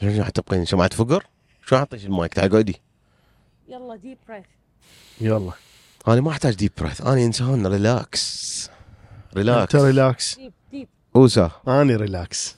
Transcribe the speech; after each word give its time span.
شو 0.00 0.24
حتبقين 0.24 0.64
سمعت 0.64 0.92
فقر؟ 0.92 1.26
شو 1.66 1.76
أعطيك 1.76 2.04
المايك؟ 2.04 2.34
تعال 2.34 2.52
قعدي. 2.52 2.80
يلا 3.68 3.96
ديب 3.96 4.18
بريث 4.28 4.44
يلا. 5.20 5.52
أنا 6.08 6.20
ما 6.20 6.30
أحتاج 6.30 6.54
ديب 6.54 6.72
بريث 6.78 7.00
أنا 7.00 7.24
إنسان 7.24 7.66
ريلاكس 7.66 8.70
ريلاكس 9.36 9.74
أنت 9.74 9.84
ريلاكس 9.84 10.36
ديب 10.36 10.52
ديب 10.70 10.88
اوسا 11.16 11.50
اني 11.68 11.96
ريلاكس 11.96 12.56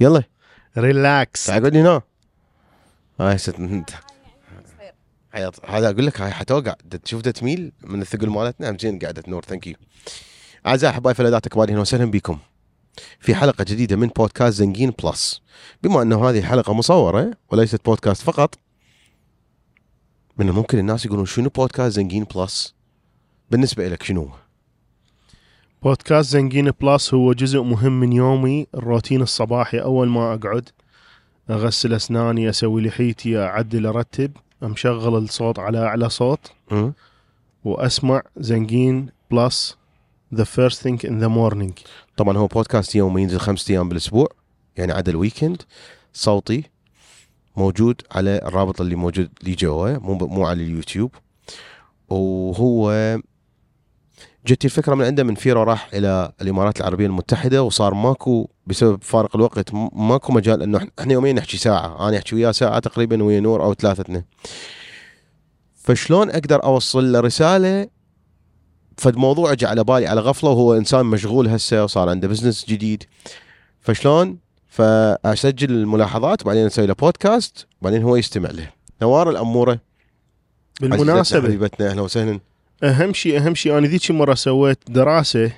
يلا. 0.00 0.22
ريلاكس 0.78 1.46
تعال 1.46 1.62
قعدي 1.62 1.80
هنا. 1.80 2.02
هاي 3.20 3.38
ست 3.38 3.54
انت. 3.54 3.90
هذا 5.64 5.90
أقول 5.90 6.06
لك 6.06 6.20
هاي 6.20 6.30
حتوقع. 6.30 6.74
تشوف 7.04 7.22
تميل 7.22 7.72
من 7.82 8.02
الثقل 8.02 8.28
مالتنا. 8.28 8.70
هم 8.70 8.98
قاعدة 8.98 9.22
تنور. 9.22 9.44
ثانك 9.44 9.66
يو 9.66 9.74
أعزائي 10.66 10.92
أحبائي 10.92 11.14
فلذات 11.14 11.46
اكباري 11.46 11.72
أهلا 11.72 11.80
وسهلا 11.80 12.10
بكم. 12.10 12.38
في 13.20 13.34
حلقة 13.34 13.64
جديدة 13.64 13.96
من 13.96 14.06
بودكاست 14.06 14.56
زنكين 14.56 14.92
Plus. 15.04 15.42
بما 15.82 16.02
أنه 16.02 16.30
هذه 16.30 16.42
حلقة 16.42 16.72
مصورة 16.72 17.30
وليست 17.50 17.84
بودكاست 17.84 18.22
فقط 18.22 18.54
من 20.38 20.48
الممكن 20.48 20.78
الناس 20.78 21.06
يقولون 21.06 21.26
شنو 21.26 21.48
بودكاست 21.48 21.96
زنكين 21.96 22.24
Plus؟ 22.24 22.74
بالنسبة 23.50 23.88
لك 23.88 24.02
شنو 24.02 24.30
بودكاست 25.82 26.30
زنكين 26.30 26.70
Plus 26.70 27.14
هو 27.14 27.32
جزء 27.32 27.62
مهم 27.62 28.00
من 28.00 28.12
يومي 28.12 28.66
الروتين 28.74 29.22
الصباحي. 29.22 29.78
أول 29.78 30.08
ما 30.08 30.34
أقعد 30.34 30.68
أغسل 31.50 31.94
أسناني 31.94 32.48
أسوي 32.48 32.82
لحيتي 32.82 33.38
أعدل 33.38 33.86
أرتب 33.86 34.32
مشغل 34.62 35.16
الصوت 35.16 35.58
على 35.58 35.78
أعلى 35.78 36.08
صوت 36.08 36.52
م? 36.70 36.90
وأسمع 37.64 38.22
زنكين 38.36 39.08
Plus 39.30 39.77
the 40.34 40.44
first 40.44 40.82
thing 40.82 41.06
in 41.06 41.18
the 41.20 41.28
morning 41.28 41.72
طبعا 42.16 42.36
هو 42.36 42.46
بودكاست 42.46 42.94
يومي 42.94 43.22
ينزل 43.22 43.38
خمسة 43.38 43.72
أيام 43.72 43.88
بالأسبوع 43.88 44.28
يعني 44.76 44.92
عدا 44.92 45.12
ال 45.12 45.18
weekend. 45.18 45.62
صوتي 46.12 46.64
موجود 47.56 48.02
على 48.12 48.40
الرابط 48.44 48.80
اللي 48.80 48.94
موجود 48.96 49.30
لي 49.42 49.54
جوا 49.54 49.98
مو 49.98 50.14
مو 50.14 50.46
على 50.46 50.62
اليوتيوب. 50.62 51.10
وهو 52.08 53.18
اجتني 54.46 54.66
الفكرة 54.66 54.94
من 54.94 55.04
عنده 55.04 55.22
من 55.22 55.34
فيرو 55.34 55.62
راح 55.62 55.88
إلى 55.94 56.32
الإمارات 56.42 56.80
العربية 56.80 57.06
المتحدة 57.06 57.62
وصار 57.62 57.94
ماكو 57.94 58.48
بسبب 58.66 59.02
فارق 59.02 59.36
الوقت 59.36 59.74
ماكو 59.92 60.32
مجال 60.32 60.62
إنه 60.62 60.88
إحنا 61.00 61.12
يوميا 61.12 61.32
نحكي 61.32 61.56
ساعة 61.56 62.08
أنا 62.08 62.16
أحكي 62.16 62.34
وياه 62.34 62.52
ساعة 62.52 62.78
تقريبا 62.78 63.22
ويا 63.22 63.40
نور 63.40 63.64
أو 63.64 63.74
ثلاثتنا 63.74 64.24
فشلون 65.74 66.30
أقدر 66.30 66.64
أوصل 66.64 67.12
له 67.12 67.20
رسالة 67.20 67.88
فد 68.98 69.16
موضوع 69.16 69.52
اجى 69.52 69.66
على 69.66 69.84
بالي 69.84 70.06
على 70.06 70.20
غفلة 70.20 70.50
وهو 70.50 70.74
إنسان 70.74 71.06
مشغول 71.06 71.48
هسه 71.48 71.84
وصار 71.84 72.08
عنده 72.08 72.28
business 72.28 72.64
جديد. 72.68 73.04
فشلون؟ 73.80 74.38
فأسجل 74.68 75.70
الملاحظات 75.70 76.42
وبعدين 76.42 76.66
أسوي 76.66 76.86
له 76.86 76.94
بودكاست 76.94 77.66
وبعدين 77.80 78.02
هو 78.02 78.16
يستمع 78.16 78.50
له. 78.50 78.68
نوار 79.02 79.30
الأمورة. 79.30 79.80
بالمناسبة. 80.80 81.40
حبيبتنا 81.40 81.90
أهلا 81.90 82.02
وسهلا. 82.02 82.40
أهم 82.82 83.12
شيء 83.12 83.38
أهم 83.38 83.54
شيء 83.54 83.78
أنا 83.78 83.86
ذيك 83.86 84.10
المره 84.10 84.34
سويت 84.34 84.78
دراسة. 84.88 85.52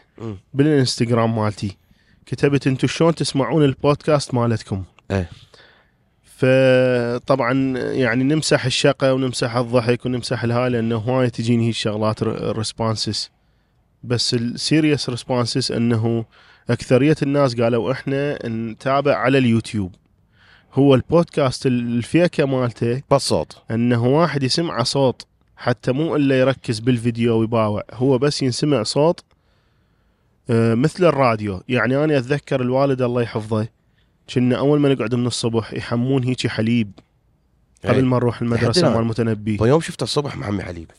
بالإنستغرام 0.55 1.37
مالتي. 1.37 1.77
كتبت 2.27 2.67
أنتم 2.67 2.89
شلون 2.89 3.15
تسمعون 3.15 3.65
البودكاست 3.65 4.35
مالتكم. 4.35 4.83
إيه. 5.11 5.31
فطبعا 6.41 7.79
يعني 7.79 8.25
نمسح 8.25 8.65
الشقى 8.65 9.15
ونمسح 9.15 9.57
الضحك 9.57 10.07
ونمسح 10.07 10.45
الهاي 10.45 10.71
لأنه 10.71 10.97
هواي 10.97 11.31
تجيني 11.31 11.67
هي 11.67 11.71
الشغلات 11.71 12.23
ال 12.23 12.33
responses 12.33 13.31
بس 14.05 14.35
ال 14.35 14.44
serious 14.44 15.11
responses 15.11 15.73
إنه 15.73 16.25
أكثرية 16.71 17.17
الناس 17.23 17.61
قالوا 17.61 17.93
إحنا 17.93 18.49
نتابع 18.49 19.15
على 19.17 19.39
اليوتيوب. 19.39 19.95
هو 20.75 20.95
البودكاست 20.95 21.67
الفكرة 21.67 22.45
مالته 22.45 23.03
بالصوت. 23.11 23.63
إنه 23.71 24.07
واحد 24.07 24.43
يسمع 24.43 24.83
صوت 24.83 25.27
حتى 25.57 25.93
مو 25.93 26.17
إلا 26.17 26.41
يركز 26.41 26.79
بالفيديو 26.79 27.39
ويباوع 27.39 27.83
هو 27.93 28.19
بس 28.19 28.43
ينسمع 28.43 28.83
صوت 28.83 29.25
آه، 30.51 30.75
مثل 30.75 31.05
الراديو. 31.05 31.63
يعني 31.69 32.05
أنا 32.05 32.19
أتذكر 32.19 32.61
الوالد 32.61 33.03
الله 33.03 33.23
يحفظه 33.23 33.80
كنا 34.35 34.59
أول 34.59 34.81
ما 34.81 34.89
نقعد 34.95 35.15
من 35.15 35.27
الصبح 35.27 35.73
يحمون 35.73 36.25
هيجي 36.25 36.49
حليب 36.49 36.93
قبل 37.85 37.95
إيه. 37.95 38.03
ما 38.03 38.17
نروح 38.17 38.43
المدرسة. 38.43 38.91
مال 38.91 38.99
المتنبي 39.01 39.59
ويوم 39.61 39.81
شفت 39.81 40.03
الصبح 40.03 40.37
محمي 40.37 40.63
حليب 40.63 40.91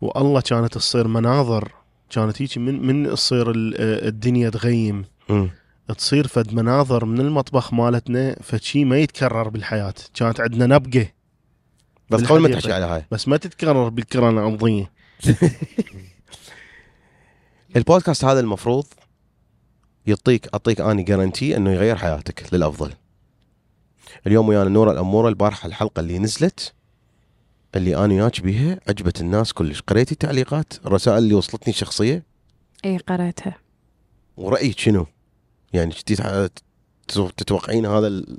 والله 0.00 0.40
كانت 0.40 0.74
تصير 0.74 1.08
مناظر 1.08 1.72
كانت 2.10 2.42
هيجي 2.42 2.60
من 2.60 2.86
من 2.86 3.10
تصير 3.10 3.50
ال- 3.50 3.74
الدنيا 4.08 4.50
تغيم 4.50 5.04
مم. 5.28 5.50
تصير 5.98 6.26
فد 6.26 6.54
مناظر 6.54 7.04
من 7.04 7.20
المطبخ 7.20 7.74
مالتنا 7.74 8.36
فشي 8.42 8.84
ما 8.84 8.98
يتكرر 8.98 9.48
بالحياة 9.48 9.94
كانت 10.14 10.40
عندنا 10.40 10.66
نبقة 10.66 11.06
بس 12.10 12.24
قبل 12.24 12.40
ما. 12.40 12.48
تحكي 12.48 12.72
على 12.72 12.84
هاي 12.84 13.04
بس 13.10 13.28
ما 13.28 13.36
تتكرر 13.36 13.88
بالكرة 13.88 14.30
الأرضية 14.30 14.90
البودكاست 17.76 18.24
هذا 18.24 18.40
المفروض 18.40 18.86
يعطيك 20.06 20.48
أعطيك 20.54 20.80
أني 20.80 21.02
جارنتي 21.02 21.56
إنه 21.56 21.72
يغير 21.72 21.96
حياتك 21.96 22.54
للأفضل. 22.54 22.92
اليوم 24.26 24.48
ويانا 24.48 24.68
نور 24.68 24.92
الأمورة 24.92 25.28
البارحة 25.28 25.66
الحلقة 25.66 26.00
اللي 26.00 26.18
نزلت 26.18 26.72
اللي 27.74 27.96
أنا 27.96 28.14
وياك 28.14 28.40
بيها 28.40 28.80
عجبت 28.88 29.20
الناس 29.20 29.52
كلش. 29.52 29.80
قريتي 29.80 30.12
التعليقات؟ 30.12 30.72
الرسائل 30.86 31.18
اللي 31.18 31.34
وصلتني 31.34 31.72
شخصيه 31.72 32.22
إي 32.84 32.96
قريتها 32.98 33.56
ورأيك 34.36 34.78
شنو؟ 34.78 35.06
يعني 35.72 35.94
كنتي 35.94 36.48
تتوقعين 37.36 37.86
هذا 37.86 38.06
ال- 38.06 38.38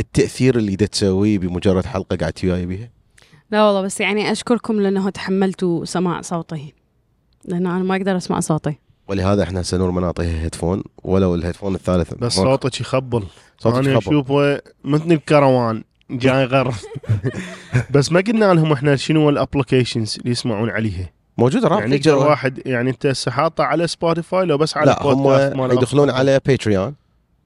التأثير 0.00 0.58
اللي 0.58 0.76
دا 0.76 0.86
تسويه 0.86 1.38
بمجرد 1.38 1.86
حلقة 1.86 2.16
قعدتي 2.16 2.50
وياي 2.50 2.66
بيها؟ 2.66 2.90
لا 3.50 3.64
والله 3.64 3.82
بس 3.82 4.00
يعني 4.00 4.32
أشكركم 4.32 4.80
لأنه 4.80 5.10
تحملتوا 5.10 5.84
سماع 5.84 6.20
صوتي. 6.20 6.74
لأن 7.44 7.66
أنا 7.66 7.78
ما 7.78 7.96
أقدر 7.96 8.16
أسمع 8.16 8.40
صوتي. 8.40 8.78
ولهذا 9.08 9.42
إحنا 9.42 9.60
هسه 9.60 9.76
نور 9.78 9.90
ما 9.90 10.00
نعطيها 10.00 10.42
headphone 10.42 10.82
ولو 11.04 11.34
ال 11.34 11.38
headphone 11.38 11.74
الثالث 11.74 12.14
بس 12.14 12.32
صوتك 12.34 12.80
يخبل. 12.80 13.22
صوتك 13.58 13.76
أنا 13.78 13.90
يخبل. 13.90 13.98
أشوفه 14.16 14.60
مثل 14.84 15.12
الكروان 15.12 15.84
جاي 16.10 16.44
غر 16.44 16.74
بس 17.94 18.12
ما 18.12 18.20
قلنا 18.20 18.54
لهم 18.54 18.72
إحنا 18.72 18.96
شنو 18.96 19.28
ال 19.30 19.37
applications 19.37 20.16
اللي 20.20 20.30
يسمعون 20.30 20.70
عليها. 20.70 21.10
موجودة 21.38 21.68
رابط 21.68 21.80
يعني 21.80 21.94
يقدر 21.96 22.16
واحد 22.16 22.62
يعني 22.66 22.90
أنت 22.90 23.06
هسه 23.06 23.30
حاطه 23.30 23.64
على 23.64 23.86
Spotify 23.86 24.44
لو 24.46 24.58
بس 24.58 24.76
على 24.76 24.86
لا 24.90 25.02
هم 25.02 25.72
يدخلون. 25.72 26.10
على 26.10 26.40
Patreon 26.46 26.94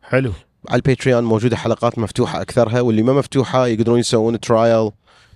حلو. 0.02 0.32
على 0.68 0.76
ال 0.76 0.82
Patreon 0.82 1.24
موجودة 1.24 1.56
حلقات 1.56 1.98
مفتوحة 1.98 2.42
أكثرها 2.42 2.80
واللي 2.80 3.02
ما 3.02 3.12
مفتوحة 3.12 3.66
يقدرون 3.66 3.98
يسوون 3.98 4.40
trial 4.40 4.90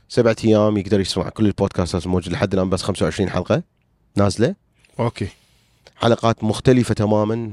سبعة 0.09 0.37
أيام 0.45 0.77
يقدر 0.77 1.01
يسمع 1.01 1.29
كل 1.29 1.47
البودكاستات 1.47 2.07
الموجوده 2.07 2.37
لحد 2.37 2.55
الآن 2.55 2.71
بس 2.71 2.83
25 2.83 3.31
حلقة 3.31 3.63
نازلة. 4.17 4.55
okay. 5.01 5.29
حلقات 5.97 6.45
مختلفة 6.45 6.95
تماما. 6.95 7.53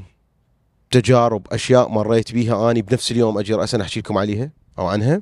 تجارب 0.91 1.47
أشياء 1.51 1.89
مريت 1.89 2.31
بيها. 2.31 2.71
اني 2.71 2.81
بنفس 2.81 3.11
اليوم 3.11 3.37
أجي 3.37 3.53
راسا 3.53 3.81
أحكي 3.81 3.99
لكم 3.99 4.17
عليها 4.17 4.51
أو 4.79 4.87
عنها. 4.87 5.21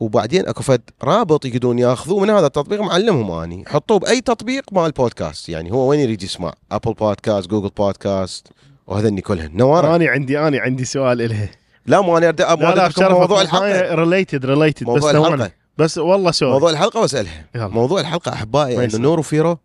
وبعدين 0.00 0.48
أكو 0.48 0.62
فد 0.62 0.82
رابط 1.02 1.44
يقدرون 1.44 1.78
يأخذوه 1.78 2.20
من 2.20 2.30
هذا 2.30 2.46
التطبيق 2.46 2.80
معلمهم 2.80 3.30
أني. 3.30 3.64
حطوه 3.66 3.98
بأي 3.98 4.20
تطبيق 4.20 4.72
مال 4.72 4.90
بودكاست 4.90 5.48
يعني 5.48 5.72
هو 5.72 5.88
وين 5.90 6.00
يريد 6.00 6.22
يسمع؟ 6.22 6.52
Apple 6.72 6.92
Podcast 6.92 7.50
Google 7.50 7.68
Podcast 7.68 8.48
وهذني 8.86 9.20
كلهن. 9.20 9.56
نوار 9.56 9.96
أنا 9.96 10.08
عندي 10.08 10.38
أنا 10.38 10.60
عندي 10.60 10.84
سؤال 10.84 11.22
الها 11.22 11.50
لا 11.86 12.00
مو 12.00 12.18
أنا 12.18 12.32
لا 12.38 12.52
أبغى 12.52 13.08
موضوع 13.08 13.42
الحلقة. 13.42 13.94
related 13.94 14.46
related 14.46 14.86
بس. 14.86 15.04
الحلقة. 15.04 15.50
بس 15.78 15.98
والله 15.98 16.30
سؤال. 16.30 16.52
موضوع 16.52 16.70
الحلقة 16.70 17.00
وأسألها. 17.00 17.46
موضوع 17.54 18.00
الحلقة 18.00 18.32
أحبائي 18.32 18.84
إنه. 18.84 18.98
نور 18.98 19.18
وفيرو 19.18 19.58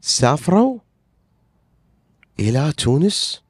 سافروا 0.00 0.78
إلى 2.40 2.72
تونس 2.76 3.42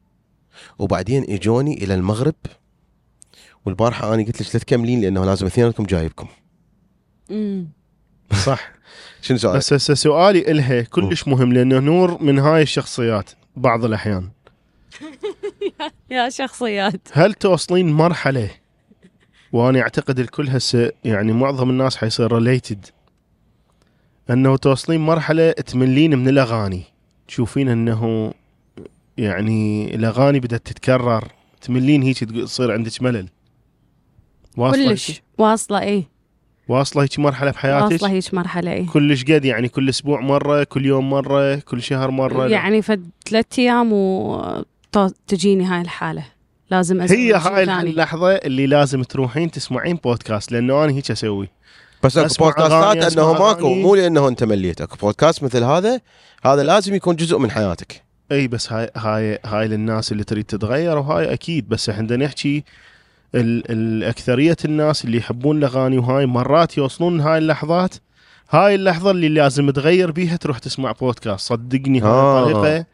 وبعدين 0.78 1.24
إجوني 1.28 1.84
إلى 1.84 1.94
المغرب. 1.94 2.34
والبارحة 3.66 4.14
أنا 4.14 4.22
قلت 4.22 4.42
لك 4.42 4.54
لا 4.54 4.60
تكملين 4.60 5.00
لأنه 5.00 5.24
لازم 5.24 5.46
اثنينكم 5.46 5.84
جايبكم. 5.84 6.28
امم 7.30 7.68
صح. 8.44 8.72
شنو 9.22 9.38
سؤال؟ 9.38 9.56
بس 9.56 9.72
هسه 9.72 9.94
سؤالي 9.94 10.50
إلها 10.50 10.82
كلش 10.82 11.28
مهم 11.28 11.52
لأنه 11.52 11.78
نور 11.78 12.22
من 12.22 12.38
هاي 12.38 12.62
الشخصيات 12.62 13.30
بعض 13.56 13.84
الأحيان. 13.84 14.28
يا 16.10 16.28
شخصيات. 16.28 17.08
هل 17.12 17.34
توصلين 17.34 17.92
مرحلة؟ 17.92 18.50
وأنا 19.52 19.80
أعتقد 19.80 20.18
الكل 20.18 20.48
هسه 20.48 20.92
يعني 21.04 21.32
معظم 21.32 21.70
الناس 21.70 21.96
حيصير 21.96 22.32
ريليتد 22.32 22.86
أنه 24.30 24.56
توصلين 24.56 25.00
مرحلة 25.00 25.50
تملين 25.52 26.18
من 26.18 26.28
الأغاني. 26.28 26.82
تشوفين 27.28 27.68
أنه 27.68 28.32
يعني 29.18 29.94
الأغاني 29.94 30.40
بدأت 30.40 30.66
تتكرر 30.66 31.28
تملين 31.60 32.02
هيك 32.02 32.18
تصير 32.24 32.72
عندك 32.72 33.02
ملل. 33.02 33.28
واصلة 34.56 34.88
كلش؟ 34.88 35.22
واصلة 35.38 35.80
اي 35.80 36.04
واصلة 36.68 37.02
هيك 37.02 37.18
مرحلة 37.18 37.50
بحياتك 37.50 37.92
واصلة 37.92 38.10
هيك 38.10 38.34
مرحلة 38.34 38.72
اي 38.72 38.84
كلش 38.84 39.24
قد 39.24 39.44
يعني 39.44 39.68
كل 39.68 39.88
أسبوع 39.88 40.20
مرة 40.20 40.64
كل 40.64 40.86
يوم 40.86 41.10
مرة 41.10 41.54
كل 41.54 41.82
شهر 41.82 42.10
مرة؟ 42.10 42.48
يعني 42.48 42.82
فد 42.82 43.10
ثلاث 43.28 43.46
أيام 43.58 43.92
وتجيني 43.92 45.64
هاي 45.64 45.80
الحالة. 45.80 46.24
لازم 46.70 47.00
هي 47.00 47.34
هاي. 47.34 47.62
اللحظة 47.62 48.32
اللي 48.32 48.66
لازم 48.66 49.02
تروحين 49.02 49.50
تسمعين 49.50 49.96
بودكاست 49.96 50.52
لأنه 50.52 50.84
أنا 50.84 50.92
هيك 50.92 51.10
أسوي. 51.10 51.48
بس 52.02 52.18
أكو 52.18 52.44
بودكاستات 52.44 53.12
انه 53.12 53.32
ماكو. 53.32 53.74
مو 53.74 53.94
لأنه 53.94 54.28
أنت 54.28 54.44
مليت. 54.44 54.80
أكو 54.80 54.96
بودكاست 54.96 55.42
مثل 55.42 55.62
هذا 55.64 56.00
هذا 56.44 56.62
لازم 56.62 56.94
يكون 56.94 57.16
جزء 57.16 57.38
من 57.38 57.50
حياتك. 57.50 58.07
إي 58.32 58.48
بس 58.48 58.72
هاي 58.72 58.90
هاي 58.96 59.38
هاي 59.44 59.68
للناس 59.68 60.12
اللي 60.12 60.24
تريد 60.24 60.44
تتغير 60.44 60.98
وهاي 60.98 61.32
أكيد. 61.32 61.68
بس 61.68 61.88
إحنا 61.88 62.16
نحكي 62.16 62.64
ال- 63.34 63.70
الاكثريه 63.72 64.56
الناس 64.64 65.04
اللي 65.04 65.18
يحبون 65.18 65.58
الأغاني 65.58 65.98
وهاي 65.98 66.26
مرات 66.26 66.78
يوصلون 66.78 67.20
هاي 67.20 67.38
اللحظات. 67.38 67.94
هاي 68.50 68.74
اللحظة 68.74 69.10
اللي 69.10 69.28
لازم 69.28 69.70
تغير 69.70 70.10
بيها 70.10 70.36
تروح 70.36 70.58
تسمع 70.58 70.92
بودكاست. 70.92 71.46
صدقني 71.48 72.00
هاي 72.00 72.08
آه. 72.10 72.44
طريقة 72.44 72.86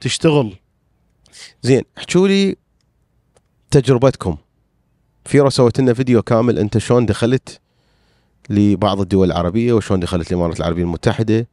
تشتغل. 0.00 0.52
زين 1.62 1.82
احكوا 1.98 2.28
لي 2.28 2.56
تجربتكم. 3.70 4.36
فيرو 5.24 5.50
سويت 5.50 5.80
لنا 5.80 5.94
فيديو 5.94 6.22
كامل 6.22 6.58
أنت 6.58 6.78
شلون 6.78 7.06
دخلت 7.06 7.60
لبعض 8.50 9.00
الدول 9.00 9.26
العربية 9.32 9.72
وشلون 9.72 10.00
دخلت 10.00 10.32
الإمارات 10.32 10.60
العربية 10.60 10.82
المتحدة 10.82 11.46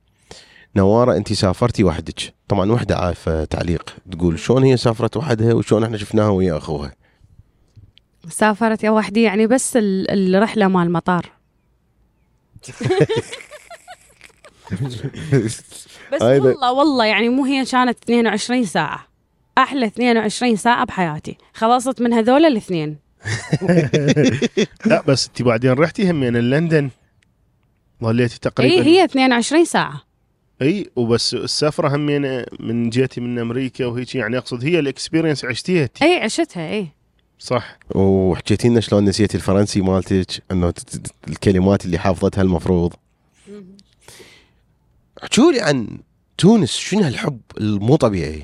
نوارة 0.76 1.18
أنت 1.18 1.34
سافرتي 1.34 1.84
وحدك. 1.84 2.34
طبعا 2.48 2.72
وحدة 2.72 2.98
عارفه 2.98 3.46
تعليق. 3.46 3.96
تقول 4.12 4.40
شلون 4.40 4.64
هي 4.64 4.78
سافرت 4.78 5.18
وحدها 5.18 5.54
وشلون 5.54 5.84
إحنا 5.84 5.98
شفناها 5.98 6.30
ويا 6.30 6.58
أخوها؟ 6.58 6.94
سافرت 8.30 8.84
يا 8.84 8.90
وحدي 8.90 9.22
يعني 9.22 9.48
بس 9.48 9.78
ال- 9.78 10.36
الرحلة 10.36 10.68
مال 10.68 10.82
المطار. 10.88 11.30
بس 16.14 16.22
والله 16.22 16.72
والله 16.74 17.06
يعني 17.06 17.30
مو 17.30 17.46
هي 17.46 17.66
كانت 17.66 17.98
22 18.04 18.66
ساعة. 18.66 19.08
أحلى 19.58 19.86
22 19.86 20.56
ساعة 20.56 20.86
بحياتي. 20.86 21.38
خلصت 21.54 22.02
من 22.02 22.14
هذول 22.14 22.46
الاثنين. 22.46 22.98
لا 24.86 25.02
بس 25.08 25.28
أنت 25.28 25.42
بعدين 25.42 25.72
رحتي 25.72 26.12
همين 26.12 26.34
لندن؟ 26.38 26.90
ظليتي 28.04 28.40
تقريبا؟ 28.40 28.74
اي 28.74 28.82
هي 28.82 29.04
22 29.04 29.66
ساعة. 29.66 30.02
إي 30.62 30.90
وبس 30.96 31.34
السفرة 31.34 31.96
همين 31.96 32.44
من 32.60 32.90
جيتي 32.90 33.22
من 33.22 33.40
أمريكا 33.40 33.86
وهيك 33.86 34.16
يعني 34.16 34.38
أقصد 34.38 34.66
هي 34.66 34.80
ال 34.80 34.86
experience 34.86 35.46
عشتيها 35.46 35.90
إي 36.02 36.16
عشتها 36.16 36.72
إي. 36.74 36.88
صح. 37.40 37.78
وحكيتي 37.96 38.70
لنا 38.70 38.80
شلون 38.80 39.06
نسيتي 39.06 39.38
الفرنسي 39.38 39.82
مالتك؟ 39.82 40.44
إنه 40.52 40.74
الكلمات 41.28 41.86
اللي 41.86 41.98
حافظتها 41.98 42.42
المفروض. 42.42 42.94
احكوا 45.24 45.52
لي 45.52 45.62
عن 45.62 46.00
تونس 46.38 46.76
شنو 46.78 47.02
هالحب 47.02 47.40
المو 47.58 47.96
طبيعي؟ 47.96 48.44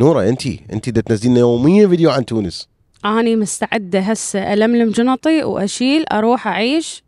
نورة 0.00 0.28
انت 0.28 0.46
انت 0.46 0.88
دا 0.88 1.00
تنزلين 1.00 1.32
لنا 1.32 1.40
يوميا 1.40 1.88
فيديو 1.88 2.10
عن 2.10 2.24
تونس. 2.24 2.68
أني 3.04 3.36
مستعدة 3.36 4.00
هسه 4.00 4.52
ألملم 4.52 4.90
جنطي 4.90 5.42
وأشيل 5.42 6.04
أروح 6.12 6.46
أعيش 6.46 7.02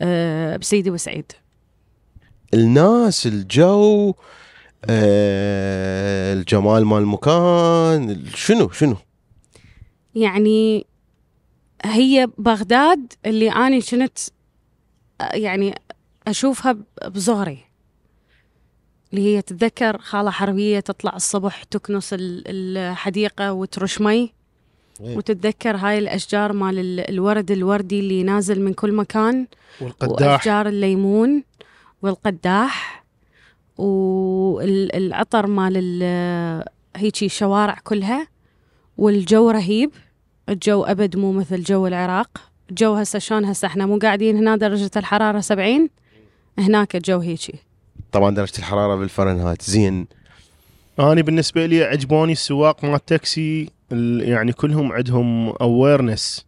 أه 0.00 0.56
بسيدي 0.56 0.90
وسعيد. 0.90 1.32
الناس 2.54 3.26
الجو 3.26 4.14
آه 4.84 6.32
الجمال 6.34 6.84
مال 6.86 6.98
المكان 6.98 8.24
شنو 8.34 8.70
شنو؟ 8.70 8.96
يعني 10.14 10.86
هي 11.84 12.28
بغداد 12.38 13.12
اللي 13.26 13.50
أني 13.50 13.80
كنت 13.80 14.18
يعني 15.20 15.74
أشوفها 16.26 16.72
ب- 16.72 16.84
بصغري 17.14 17.58
اللي 19.12 19.24
هي 19.36 19.42
تتذكر 19.42 19.98
خالة 19.98 20.30
حربية 20.30 20.80
تطلع 20.80 21.16
الصبح 21.16 21.62
تكنس 21.62 22.12
ال- 22.14 22.44
الحديقة 22.78 23.52
وترش 23.52 24.00
مي. 24.00 24.32
إيه. 25.00 25.16
وتتذكر 25.16 25.76
هاي 25.76 25.98
الأشجار 25.98 26.52
مال 26.52 26.78
ال- 26.78 27.10
الورد 27.10 27.50
الوردي 27.50 28.00
اللي 28.00 28.22
نازل 28.22 28.60
من 28.62 28.72
كل 28.74 28.92
مكان. 28.92 29.46
والقداح. 29.80 30.32
وأشجار 30.32 30.68
الليمون. 30.68 31.42
والقداح 32.02 33.04
والعطر 33.78 35.46
مال 35.46 35.72
ال- 35.76 36.64
هيجي 36.96 37.26
الشوارع 37.26 37.78
كلها 37.84 38.28
والجو 38.98 39.50
رهيب. 39.50 39.90
الجو 40.48 40.82
أبد 40.84 41.16
مو 41.16 41.32
مثل 41.32 41.62
جو 41.62 41.86
العراق. 41.86 42.50
الجو 42.70 42.94
هسه 42.94 43.18
شلون 43.18 43.44
هسه؟ 43.44 43.66
إحنا 43.66 43.86
مو 43.86 43.98
قاعدين 43.98 44.36
هنا 44.36 44.56
درجة 44.56 44.90
الحرارة 44.96 45.40
70 45.40 45.88
هناك 46.58 46.96
الجو 46.96 47.18
هيجي. 47.18 47.54
طبعا 48.12 48.34
درجة 48.34 48.58
الحرارة 48.58 48.96
بالفرنهايت. 48.96 49.62
زين. 49.62 50.06
أنا 50.98 51.20
بالنسبة 51.20 51.66
لي 51.66 51.84
عجبوني 51.84 52.32
السواق 52.32 52.84
مال 52.84 52.94
التاكسي 52.94 53.70
ال- 53.92 54.28
يعني 54.28 54.52
كلهم 54.52 54.92
عندهم 54.92 55.48
awareness. 55.48 56.46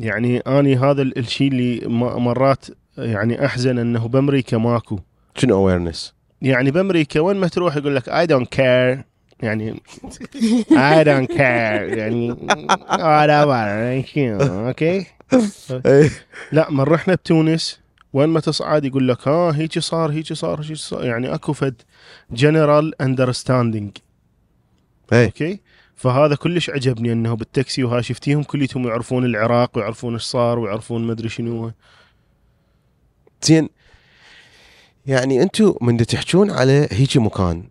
يعني 0.00 0.38
أني 0.38 0.76
هذا 0.76 1.02
ال- 1.02 1.18
الشيء 1.18 1.48
اللي 1.48 1.88
مرات 2.18 2.66
يعني 2.98 3.46
أحزن 3.46 3.78
أنه 3.78 4.08
بأمريكا 4.08 4.58
ماكو. 4.58 4.98
شنو 5.36 5.54
awareness 5.54 6.14
يعني 6.42 6.70
بأمريكا 6.70 7.20
وين 7.20 7.36
ما 7.36 7.48
تروح 7.48 7.76
يقول 7.76 7.96
لك 7.96 8.08
I 8.08 8.26
don't 8.26 8.48
care 8.48 9.04
يعني 9.42 9.82
I 10.72 11.04
don't 11.04 11.32
care 11.32 11.98
يعني 11.98 12.36
okay 14.20 15.06
لا 16.52 16.70
من 16.70 16.80
رحنا 16.80 17.14
بتونس. 17.14 17.80
وين 18.12 18.28
ما 18.28 18.40
تصعد 18.40 18.84
يقول 18.84 19.08
لك 19.08 19.28
ها 19.28 19.56
هيك 19.56 19.78
صار 19.78 20.10
هيك 20.10 20.32
صار 20.32 20.60
هيك 20.60 20.76
صار. 20.76 21.04
يعني 21.04 21.34
أكو 21.34 21.52
فد 21.52 21.82
general 22.30 23.02
understanding 23.02 23.90
okay 25.12 25.60
فهذا 25.96 26.34
كلش 26.34 26.70
عجبني 26.70 27.12
أنه 27.12 27.34
بالتاكسي 27.34 27.84
وها 27.84 28.00
شفتيهم 28.00 28.42
كليتهم 28.42 28.86
يعرفون 28.86 29.24
العراق 29.24 29.78
ويعرفون 29.78 30.12
إيش 30.12 30.22
صار 30.22 30.58
ويعرفون 30.58 31.06
مدري 31.06 31.28
شنو. 31.28 31.72
زين. 33.44 33.68
يعني 35.06 35.42
أنتم 35.42 35.74
من 35.80 35.96
تحجون 35.96 36.50
على 36.50 36.88
هيجي 36.90 37.18
مكان 37.18 37.64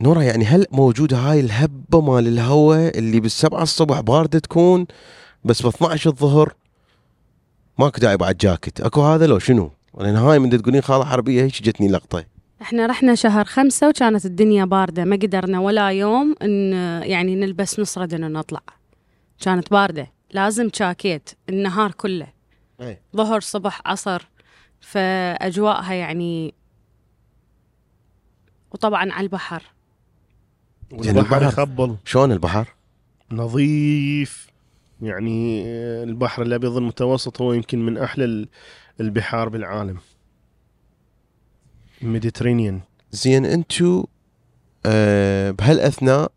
نورا 0.00 0.22
يعني 0.22 0.44
هل 0.44 0.66
موجودة 0.72 1.16
هاي 1.16 1.40
الهبة 1.40 2.00
مال 2.00 2.28
الهواء 2.28 2.98
اللي 2.98 3.20
بالسبعة 3.20 3.62
الصبح 3.62 4.00
باردة 4.00 4.38
تكون 4.38 4.86
بس 5.44 5.62
ب 5.62 5.66
12 5.66 6.10
الظهر؟ 6.10 6.54
ماكو 7.78 8.00
داعي 8.00 8.16
بعد 8.16 8.36
جاكيت 8.36 8.80
أكو 8.80 9.02
هذا 9.02 9.26
لو 9.26 9.38
شنو؟ 9.38 9.70
لأن 10.00 10.16
هاي 10.16 10.38
من 10.38 10.62
تقولين 10.62 10.82
خالة 10.82 11.04
حربية 11.04 11.42
هيك 11.42 11.62
جتني 11.62 11.88
لقطة. 11.88 12.24
إحنا 12.62 12.86
رحنا 12.86 13.14
شهر 13.14 13.44
خمسة 13.44 13.88
وكانت 13.88 14.24
الدنيا 14.24 14.64
باردة 14.64 15.04
ما 15.04 15.16
قدرنا 15.16 15.60
ولا 15.60 15.88
يوم 15.88 16.34
إن 16.42 16.72
يعني 17.02 17.36
نلبس 17.36 17.80
نصرد 17.80 18.14
ان 18.14 18.32
نطلع. 18.32 18.62
كانت 19.40 19.70
باردة 19.70 20.12
لازم 20.30 20.70
جاكيت 20.80 21.30
النهار 21.48 21.92
كله. 21.92 22.26
إيه. 22.80 23.00
ظهر 23.16 23.40
صبح 23.40 23.80
عصر. 23.86 24.28
فأجواءها 24.84 25.94
يعني 25.94 26.54
وطبعا 28.70 29.12
على 29.12 29.24
البحر. 29.24 29.62
والبحر 30.92 31.18
البحر. 31.18 31.42
يخبل. 31.42 31.96
شلون 32.04 32.32
البحر؟ 32.32 32.74
نظيف. 33.30 34.46
يعني 35.02 35.62
البحر 36.02 36.42
الأبيض 36.42 36.76
المتوسط 36.76 37.40
هو 37.40 37.52
يمكن 37.52 37.86
من 37.86 37.98
أحلى 37.98 38.24
ال- 38.24 38.48
البحار 39.00 39.48
بالعالم. 39.48 39.98
الميديترينيان 42.02 42.80
زين 43.12 43.44
أنتو 43.46 44.04
آه 44.86 45.50
بهالأثناء 45.50 46.32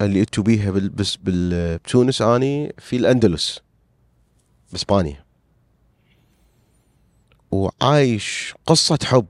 اللي 0.00 0.20
أنتو 0.20 0.42
بيها 0.42 0.70
بس 0.70 1.18
بتونس 1.22 2.22
اني 2.22 2.72
في 2.78 2.96
الأندلس 2.96 3.60
بإسبانيا. 4.72 5.21
وعايش 7.52 8.54
قصة 8.66 8.98
حب 9.04 9.26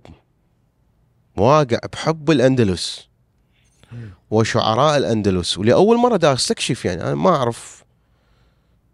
واقع 1.36 1.78
بحب 1.92 2.30
الأندلس 2.30 3.08
وشعراء 4.30 4.96
الأندلس. 4.96 5.58
ولأول 5.58 5.96
مرة 5.96 6.16
دا 6.16 6.32
أستكشف 6.32 6.84
يعني 6.84 7.02
أنا 7.02 7.14
ما 7.14 7.30
أعرف 7.30 7.84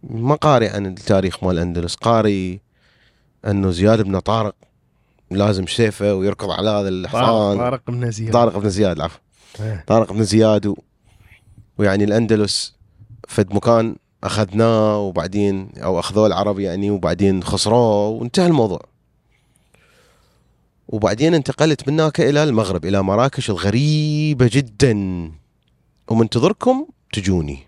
ما 0.02 0.34
قاري 0.34 0.68
عن 0.68 0.86
التاريخ 0.86 1.44
مال 1.44 1.52
الأندلس. 1.52 1.94
قاري 1.94 2.60
أنه 3.46 3.70
زياد 3.70 4.02
بن 4.02 4.18
طارق 4.18 4.54
لازم 5.30 5.66
سيفه 5.66 6.14
ويركض 6.14 6.50
على 6.50 6.70
هذا 6.70 6.88
الحصان. 6.88 7.58
طارق 7.58 7.82
بن 7.90 8.10
زياد. 8.10 8.32
طارق 8.32 8.58
بن 8.58 8.68
زياد 8.68 8.96
العفو 8.96 9.18
إيه. 9.60 9.84
طارق 9.86 10.12
بن 10.12 10.24
زياد 10.24 10.66
و... 10.66 10.76
ويعني 11.78 12.04
الأندلس 12.04 12.74
فد 13.28 13.54
مكان 13.54 13.96
أخذناه 14.24 14.98
وبعدين 14.98 15.70
أو 15.76 15.98
أخذوه 15.98 16.26
العرب 16.26 16.58
يعني 16.58 16.90
وبعدين 16.90 17.42
خسروه. 17.42 18.08
وانتهى 18.08 18.46
الموضوع. 18.46 18.87
وبعدين 20.88 21.34
انتقلت 21.34 21.88
من 21.88 22.00
هناك 22.00 22.20
إلى 22.20 22.44
المغرب 22.44 22.84
إلى 22.84 23.02
مراكش 23.02 23.50
الغريبة 23.50 24.50
جدا. 24.52 24.94
ومنتظركم 26.08 26.86
تجوني. 27.12 27.58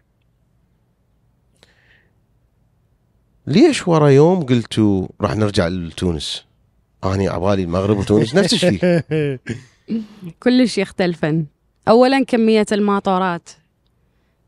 ليش 3.47 3.89
ورا 3.89 4.09
يوم 4.09 4.43
قلتوا 4.43 5.09
راح 5.21 5.37
نرجع 5.37 5.69
لتونس؟ 5.69 6.45
اني 7.05 7.29
عبالي 7.29 7.63
المغرب 7.63 7.99
وتونس 7.99 8.35
نفس 8.35 8.53
الشيء. 8.53 9.01
كلش 10.43 10.79
يختلفن. 10.79 11.47
أولا 11.89 12.25
كمية 12.25 12.67
الماطورات. 12.73 13.51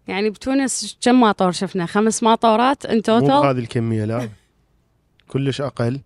يعني 0.09 0.31
بتونس 0.31 0.97
كم 1.01 1.21
ماطور 1.21 1.53
شفنا؟ 1.53 1.87
خمس 1.87 2.23
ماطورات 2.23 2.87
إن 2.87 2.97
مو 2.97 3.03
total 3.03 3.29
بهذه 3.29 3.59
الكمية 3.59 4.05
لا. 4.05 4.29
كلش 5.29 5.61
أقل. 5.61 6.01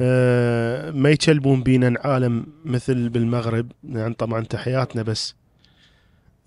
ما 0.00 1.10
يكلبون 1.10 1.62
بينا 1.62 1.88
العالم 1.88 2.46
مثل 2.64 3.08
بالمغرب. 3.08 3.72
يعني 3.84 4.14
طبعا 4.14 4.44
تحياتنا 4.44 5.02
بس. 5.02 5.34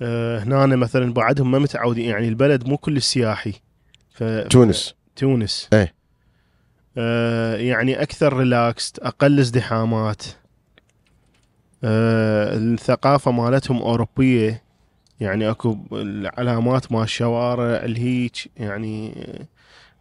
آه 0.01 0.39
هنا 0.39 0.75
مثلا 0.75 1.13
بعدهم 1.13 1.51
ما 1.51 1.60
متعودين 1.60 2.10
يعني 2.10 2.27
البلد 2.27 2.68
مو 2.68 2.77
كل 2.77 3.01
سياحي. 3.01 3.53
ف 4.13 4.24
تونس. 4.24 4.96
تونس. 5.15 5.70
إيه. 5.74 5.94
آه 6.98 7.56
يعني 7.56 8.01
أكثر 8.01 8.38
relaxed 8.38 9.00
أقل 9.00 9.39
ازدحامات. 9.39 10.24
آه 11.84 12.56
الثقافة 12.58 13.32
مالتهم 13.32 13.77
أوروبية. 13.77 14.63
يعني 15.20 15.50
أكو 15.50 15.77
العلامات 15.91 16.91
مال 16.91 17.03
الشوارع 17.03 17.86
الهيج 17.86 18.32
يعني 18.58 19.13
آه، 19.18 19.46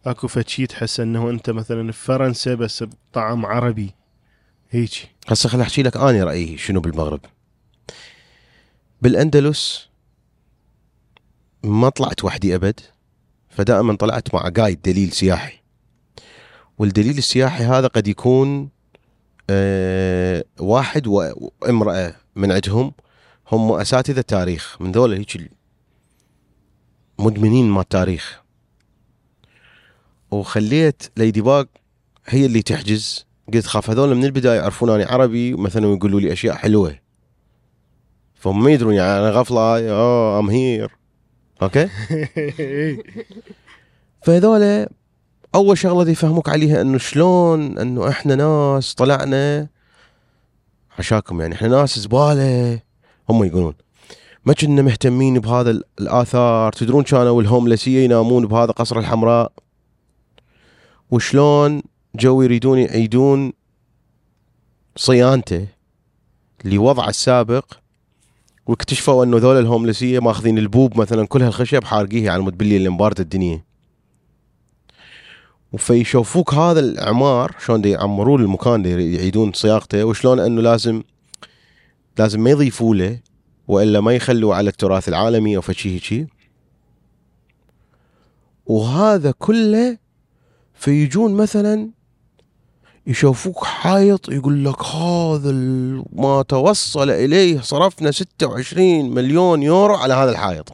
اكو 0.05 0.27
فشي 0.27 0.67
تحس 0.67 0.99
انه 0.99 1.29
انت 1.29 1.49
مثلا 1.49 1.91
في 1.91 2.05
فرنسا 2.05 2.55
بس 2.55 2.83
بطعم 2.83 3.45
عربي. 3.45 3.91
هيك 4.69 4.91
هسه 5.27 5.49
خل 5.49 5.61
احكي 5.61 5.83
لك 5.83 5.97
اني 5.97 6.23
رأيي 6.23 6.57
شنو 6.57 6.81
بالمغرب. 6.81 7.19
بالأندلس 9.01 9.89
ما 11.63 11.89
طلعت 11.89 12.23
وحدي 12.23 12.55
أبد 12.55 12.79
فدائما 13.49 13.95
طلعت 13.95 14.33
مع 14.33 14.49
قايد 14.49 14.81
دليل 14.81 15.11
سياحي. 15.11 15.59
والدليل 16.77 17.17
السياحي 17.17 17.63
هذا 17.63 17.87
قد 17.87 18.07
يكون 18.07 18.69
آه 19.49 20.43
واحد 20.59 21.07
وامرأة 21.07 22.15
من 22.35 22.51
عندهم 22.51 22.93
هم 23.51 23.71
أساتذة 23.71 24.21
تاريخ. 24.21 24.81
من 24.81 24.91
ذولا 24.91 25.17
هيك 25.17 25.51
مدمنين 27.19 27.69
ما 27.69 27.81
التاريخ 27.81 28.41
وخليت 30.31 31.03
ليدي 31.17 31.41
باغ 31.41 31.63
هي 32.27 32.45
اللي 32.45 32.61
تحجز. 32.61 33.25
قلت 33.53 33.65
خاف 33.65 33.89
هذول 33.89 34.15
من 34.15 34.25
البداية 34.25 34.59
يعرفون 34.59 34.89
اني 34.89 35.03
عربي 35.03 35.53
مثلا 35.53 35.87
ويقولوا 35.87 36.19
لي 36.19 36.33
أشياء 36.33 36.55
حلوة. 36.55 36.95
فهم 38.35 38.63
ما 38.63 38.71
يدرون 38.71 38.93
يعني 38.93 39.19
أنا 39.19 39.29
غفلة 39.29 39.89
آه 39.89 40.39
ام 40.39 40.49
هير 40.49 40.91
أوكي؟ 41.61 41.89
فهذول 44.23 44.87
أول 45.55 45.77
شغلة 45.77 46.03
دي 46.03 46.11
يفهموك 46.11 46.49
عليها 46.49 46.81
إنه 46.81 46.97
شلون 46.97 47.77
إنه 47.77 48.09
إحنا 48.09 48.35
ناس 48.35 48.93
طلعنا. 48.95 49.67
عشاكم 50.99 51.41
يعني 51.41 51.55
إحنا 51.55 51.67
ناس 51.67 51.99
زبالة 51.99 52.79
هم 53.29 53.43
يقولون. 53.43 53.73
ما 54.45 54.53
كنا 54.53 54.81
مهتمين 54.81 55.39
بهذا 55.39 55.71
ال- 55.71 55.83
الآثار. 56.01 56.71
تدرون 56.71 57.03
كانوا 57.03 57.41
الهوملسيه 57.41 58.03
ينامون 58.05 58.47
بهذا 58.47 58.71
قصر 58.71 58.99
الحمراء؟ 58.99 59.51
وشلون 61.11 61.81
جو 62.15 62.41
يريدون 62.41 62.79
يعيدون 62.79 63.53
صيانته 64.95 65.67
لوضعه 66.65 67.09
السابق 67.09 67.73
واكتشفوا 68.67 69.23
انه 69.23 69.37
ذول 69.37 69.59
الهوملسيه 69.59 70.19
ماخذين 70.19 70.57
البوب 70.57 70.99
مثلا 70.99 71.27
كل 71.27 71.41
هالخشب 71.41 71.83
حارقيه 71.83 72.29
على 72.29 72.41
مود 72.41 72.61
اللي 72.61 72.89
مبارده 72.89 73.23
الدنيا. 73.23 73.63
وفيشوفوك 75.71 76.53
هذا 76.53 76.79
الاعمار 76.79 77.55
شلون 77.65 77.85
يعمرون 77.85 78.41
المكان 78.41 78.81
دي 78.81 79.15
يعيدون 79.15 79.53
صياغته 79.53 80.03
وشلون 80.03 80.39
انه 80.39 80.61
لازم 80.61 81.03
لازم 82.19 82.39
ما 82.43 82.49
يضيفوا 82.49 82.95
له 82.95 83.19
وإلا 83.67 84.01
ما 84.01 84.15
يخلوا 84.15 84.55
على 84.55 84.69
التراث 84.69 85.09
العالمي 85.09 85.55
أو 85.55 85.61
فشي 85.61 85.89
هيجي 85.89 86.27
وهذا 88.65 89.31
كله 89.31 89.97
فيجون 90.79 91.33
مثلا 91.33 91.89
يشوفوك 93.07 93.63
حايط 93.63 94.29
يقول 94.29 94.65
لك 94.65 94.83
هذا 94.83 95.51
ما 96.13 96.41
توصل 96.47 97.09
إليه 97.09 97.61
صرفنا 97.61 98.11
26 98.11 99.09
مليون 99.09 99.63
يورو 99.63 99.95
على 99.95 100.13
هذا 100.13 100.31
الحائط. 100.31 100.69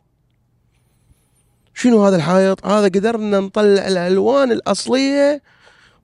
شنو 1.74 2.06
هذا 2.06 2.16
الحائط؟ 2.16 2.66
هذا 2.66 2.86
قدرنا 2.86 3.40
نطلع 3.40 3.88
الألوان 3.88 4.52
الأصلية 4.52 5.42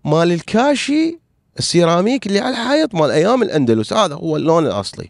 مال 0.06 0.32
الكاشي 0.32 1.20
السيراميك 1.60 2.28
اللي 2.28 2.40
على 2.40 2.50
الحائط 2.50 2.96
مال 2.96 3.12
أيام 3.12 3.44
الأندلس. 3.44 3.94
هذا 3.94 4.16
هو 4.16 4.38
اللون 4.38 4.68
الأصلي. 4.68 5.10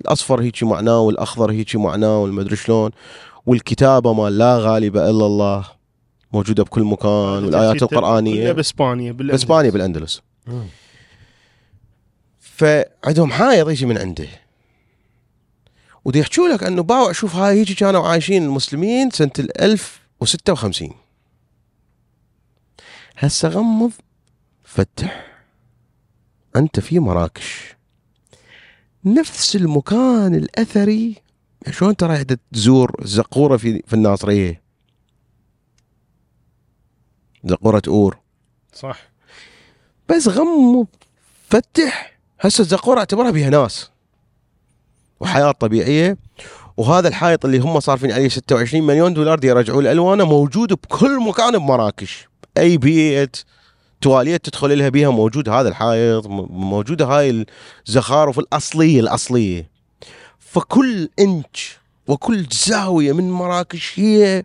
الأصفر 0.00 0.40
هيجي 0.40 0.66
معناه 0.66 1.00
والأخضر 1.00 1.50
هيجي 1.50 1.78
معناه 1.78 2.22
والمدري 2.22 2.56
شلون. 2.56 2.90
والكتابة 3.46 4.12
مال 4.12 4.38
لا 4.38 4.58
غالب 4.58 4.96
إلا 4.96 5.26
الله. 5.26 5.79
موجودة 6.32 6.62
بكل 6.62 6.84
مكان 6.84 7.44
والآيات 7.44 7.82
القرآنية. 7.82 8.52
باسبانيا 8.52 9.12
بالأندلس. 9.12 9.40
باسبانيا 9.40 9.70
بالاندلس. 9.70 10.22
فعندهم 12.40 13.30
حائط 13.32 13.68
يجي 13.68 13.86
من 13.86 13.98
عنده. 13.98 14.28
ودي 16.04 16.18
يحكوا 16.18 16.48
لك 16.48 16.62
أنه 16.62 16.82
باوع 16.82 17.12
شوف 17.12 17.36
هاي 17.36 17.58
هيجي 17.58 17.74
كانوا 17.74 18.08
عايشين 18.08 18.44
المسلمين 18.44 19.10
سنة 19.10 19.30
ال 19.38 19.60
1056 19.60 20.90
هسه 23.16 23.48
غمض 23.48 23.92
فتح. 24.64 25.26
أنت 26.56 26.80
في 26.80 26.98
مراكش. 26.98 27.74
نفس 29.04 29.56
المكان 29.56 30.34
الأثري. 30.34 31.14
شلون 31.70 31.94
رايح 32.02 32.22
تزور 32.52 32.96
زقورة 33.04 33.56
في 33.56 33.82
في 33.86 33.94
الناصرية؟ 33.94 34.69
زقوره 37.44 37.82
أور. 37.88 38.18
صح. 38.74 38.98
بس 40.08 40.28
غمض 40.28 40.86
فتح 41.48 42.18
هسه 42.40 42.62
الزقورة 42.62 42.98
اعتبرها 42.98 43.30
بها 43.30 43.50
ناس. 43.50 43.90
وحياة 45.20 45.50
طبيعية. 45.50 46.16
وهذا 46.76 47.08
الحائط 47.08 47.44
اللي 47.44 47.58
هم 47.58 47.80
صارفين 47.80 48.12
عليه 48.12 48.28
26 48.28 48.86
مليون 48.86 49.14
دولار 49.14 49.38
دي 49.38 49.46
يرجعوا 49.46 49.80
الالوانه 49.80 50.24
موجود 50.24 50.72
بكل 50.72 51.20
مكان 51.20 51.58
بمراكش. 51.58 52.28
أي 52.58 52.76
بيت 52.76 53.36
تواليت 54.00 54.44
تدخل 54.44 54.78
لها 54.78 54.88
بيها 54.88 55.10
موجود 55.10 55.48
هذا 55.48 55.68
الحائط 55.68 56.26
موجودة 56.50 57.04
هاي 57.06 57.46
الزخارف 57.88 58.38
الأصلية 58.38 59.00
الأصلية. 59.00 59.70
فكل 60.38 61.08
إنش 61.18 61.78
وكل 62.06 62.46
زاوية 62.52 63.12
من 63.12 63.30
مراكش 63.30 63.98
هي 64.00 64.44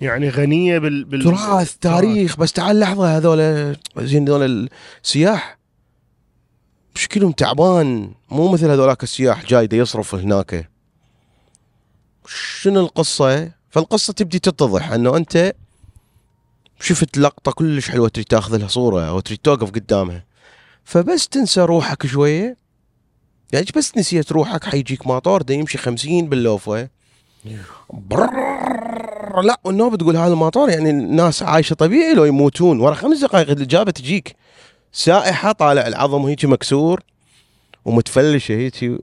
يعني 0.00 0.28
غنية 0.28 0.78
بال, 0.78 1.04
بال... 1.04 1.24
تراث 1.24 1.76
تاريخ. 1.76 2.36
بس 2.36 2.52
تعال 2.52 2.80
لحظة 2.80 3.16
هذول 3.16 3.76
زين 3.98 4.28
هذول 4.28 4.68
السياح 5.04 5.58
شكلهم 6.94 7.32
تعبان. 7.32 8.14
مو 8.30 8.52
مثل 8.52 8.70
هذولاك 8.70 9.02
السياح 9.02 9.46
جاي 9.46 9.66
دا 9.66 9.76
يصرف 9.76 10.14
هناك. 10.14 10.70
شنو 12.26 12.80
القصة؟ 12.80 13.50
فالقصة 13.70 14.12
تبدي 14.12 14.38
تتضح 14.38 14.90
إنه 14.92 15.16
أنت 15.16 15.54
شفت 16.80 17.18
لقطة 17.18 17.52
كلش 17.52 17.90
حلوة 17.90 18.08
تريد 18.08 18.26
تاخذ 18.26 18.56
لها 18.56 18.68
صورة 18.68 19.08
أو 19.08 19.20
تريد 19.20 19.38
توقف 19.38 19.70
قدامها. 19.70 20.24
فبس 20.84 21.28
تنسى 21.28 21.60
روحك 21.60 22.06
شوية. 22.06 22.56
يعني 23.52 23.66
بس 23.76 23.96
نسيت 23.96 24.32
روحك 24.32 24.64
حيجيك 24.64 25.06
ماطور 25.06 25.42
دا 25.42 25.54
يمشي 25.54 25.78
خمسين 25.78 26.28
باللوفة. 26.28 26.88
برررر، 29.26 29.42
لا 29.42 29.60
والنوبه 29.64 29.96
تقول 29.96 30.16
هذا 30.16 30.32
الماطور 30.32 30.68
يعني 30.70 30.90
الناس 30.90 31.42
عايشة 31.42 31.74
طبيعي 31.74 32.14
لو 32.14 32.24
يموتون. 32.24 32.80
ورا 32.80 32.94
خمس 32.94 33.20
دقائق 33.20 33.50
الإجابة 33.50 33.90
تجيك. 33.90 34.36
سائحة 34.92 35.52
طالع 35.52 35.86
العظم 35.86 36.22
هيك 36.22 36.44
مكسور 36.44 37.00
ومتفلشة 37.84 38.52
هيك 38.54 39.00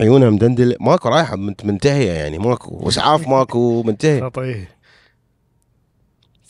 عيونها 0.00 0.30
مدندل 0.30 0.76
ماكو 0.80 1.08
رايحة 1.08 1.36
منت- 1.36 1.64
منتهية 1.64 2.10
يعني 2.12 2.38
ماكو 2.38 2.88
اسعاف 2.88 3.28
ماكو 3.28 3.82
منتهي. 3.82 4.20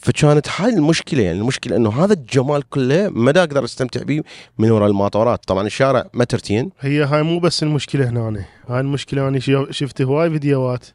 فكانت 0.00 0.46
هاي 0.56 0.70
المشكلة 0.74 1.22
يعني 1.22 1.38
المشكلة 1.38 1.76
إنه 1.76 2.04
هذا 2.04 2.12
الجمال 2.12 2.68
كله 2.68 3.08
ما 3.08 3.32
دا 3.32 3.40
أقدر 3.40 3.64
أستمتع 3.64 4.02
به 4.02 4.22
من 4.58 4.70
وراء 4.70 4.88
الماطورات 4.88 5.44
طبعا 5.44 5.66
الشارع 5.66 6.04
مترتين 6.14 6.70
هي 6.80 7.02
هاي 7.04 7.22
مو 7.22 7.38
بس 7.38 7.62
المشكلة 7.62 8.08
هنا 8.08 8.44
هاي 8.68 8.80
المشكلة 8.80 9.28
أنا 9.28 9.40
شفت 9.70 10.02
هواي 10.02 10.30
فيديوهات 10.30 10.86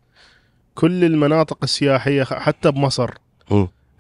كل 0.76 1.04
المناطق 1.04 1.58
السياحية 1.64 2.24
حتى 2.24 2.72
بمصر. 2.72 3.12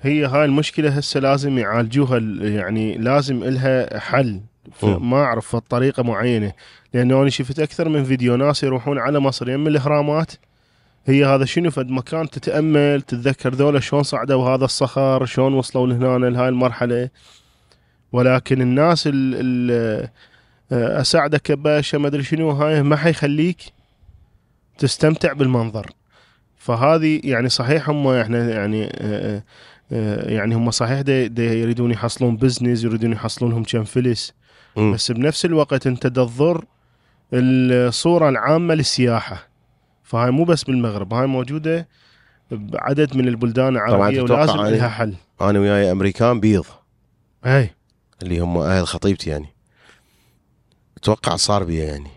هي 0.01 0.25
هاي 0.25 0.45
المشكلة 0.45 0.89
هسه 0.89 1.19
لازم 1.19 1.57
يعالجوها 1.57 2.17
ال- 2.17 2.51
يعني 2.51 2.97
لازم 2.97 3.43
إلها 3.43 3.99
حل. 3.99 4.41
ما 4.83 5.17
أعرف 5.23 5.55
طريقة 5.55 6.03
معينة. 6.03 6.51
لأنه 6.93 7.21
أنا 7.21 7.29
شفت 7.29 7.59
أكثر 7.59 7.89
من 7.89 8.03
فيديو 8.03 8.35
ناس 8.35 8.63
يروحون 8.63 8.97
على 8.97 9.19
مصر. 9.19 9.49
يم 9.49 9.67
الإهرامات 9.67 10.31
هي 11.05 11.25
هذا 11.25 11.45
شنو؟ 11.45 11.71
فد 11.71 11.89
مكان 11.89 12.29
تتأمل 12.29 13.01
تتذكر 13.01 13.53
ذولا 13.53 13.79
شلون 13.79 14.03
صعدوا 14.03 14.49
هذا 14.49 14.65
الصخر 14.65 15.25
شلون 15.25 15.53
وصلوا 15.53 15.87
لهنا 15.87 16.29
لهاي 16.29 16.49
المرحلة. 16.49 17.09
ولكن 18.11 18.61
الناس 18.61 19.07
ال 19.07 19.13
ال 19.13 20.09
أساعدك 20.71 21.49
يا 21.49 21.55
باشا 21.55 21.97
ما 21.97 22.07
أدري 22.07 22.23
شنو 22.23 22.49
هاي 22.49 22.83
ما 22.83 22.95
حيخليك 22.95 23.61
تستمتع 24.77 25.33
بالمنظر. 25.33 25.91
فهذه 26.61 27.21
يعني 27.23 27.49
صحيح 27.49 27.89
هم 27.89 28.07
إحنا 28.07 28.49
يعني 28.49 28.81
يعني 30.35 30.55
هم 30.55 30.71
صحيح 30.71 31.01
دي, 31.01 31.27
دي 31.27 31.43
يريدون 31.43 31.91
يحصلون 31.91 32.37
بزنس 32.37 32.83
يريدون 32.83 33.11
يحصلون 33.11 33.51
لهم 33.51 33.63
كم 33.63 33.83
فلس 33.83 34.33
مم. 34.77 34.93
بس 34.93 35.11
بنفس 35.11 35.45
الوقت 35.45 35.87
أنت 35.87 36.07
تضر 36.07 36.65
الصورة 37.33 38.29
العامة 38.29 38.73
للسياحة. 38.73 39.47
فهاي 40.03 40.31
مو 40.31 40.43
بس 40.43 40.63
بالمغرب 40.63 41.13
هاي 41.13 41.27
موجودة 41.27 41.87
بعدد 42.51 43.17
من 43.17 43.27
البلدان 43.27 43.75
العربية 43.75 44.21
ولازم 44.21 44.57
لها 44.57 44.89
حل. 44.89 45.13
أنا 45.41 45.59
وياي 45.59 45.91
أمريكان 45.91 46.39
بيض. 46.39 46.65
اي 47.45 47.69
اللي 48.21 48.39
هم 48.39 48.57
أهل 48.57 48.87
خطيبتي 48.87 49.29
يعني. 49.29 49.47
أتوقع 50.97 51.35
صار 51.35 51.63
بيا 51.63 51.85
يعني. 51.85 52.09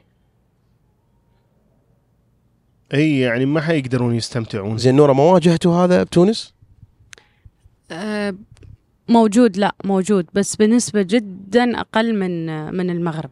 إي 2.95 3.19
يعني 3.21 3.47
ما 3.47 3.61
حيقدرون 3.61 4.15
يستمتعون. 4.15 4.79
زين 4.79 4.95
نوره 4.97 5.13
ما 5.13 5.23
واجهتوا 5.23 5.75
هذا 5.85 6.03
بتونس؟ 6.03 6.55
أه، 7.91 8.35
موجود 9.09 9.57
لا 9.57 9.75
موجود 9.85 10.27
بس 10.35 10.57
بنسبة 10.57 11.03
جدا 11.03 11.81
أقل 11.81 12.15
من 12.19 12.47
من 12.75 12.91
المغرب. 12.91 13.31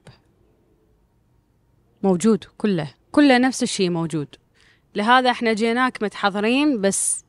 موجود 2.03 2.45
كله 2.59 2.91
كله 3.13 3.39
نفس 3.39 3.63
الشيء 3.63 3.91
موجود. 3.91 4.29
لهذا 4.95 5.31
إحنا 5.31 5.53
جيناك 5.53 6.03
متحضرين 6.03 6.81
بس 6.81 7.25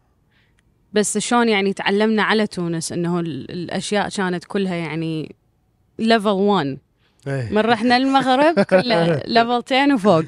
بس 0.94 1.18
شلون 1.18 1.50
يعني 1.50 1.74
تعلمنا 1.74 2.24
على 2.24 2.48
تونس 2.48 2.92
إنه 2.92 3.20
ال- 3.20 3.52
الأشياء 3.52 4.10
كانت 4.10 4.46
كلها 4.46 4.75
يعني 4.75 5.36
level 6.00 6.29
1 6.30 6.78
إي. 7.28 7.50
من 7.50 7.58
رحنا 7.58 7.98
المغرب 7.98 8.60
كله 8.60 9.06
level 9.36 9.63
10 9.72 9.94
وفوق. 9.94 10.25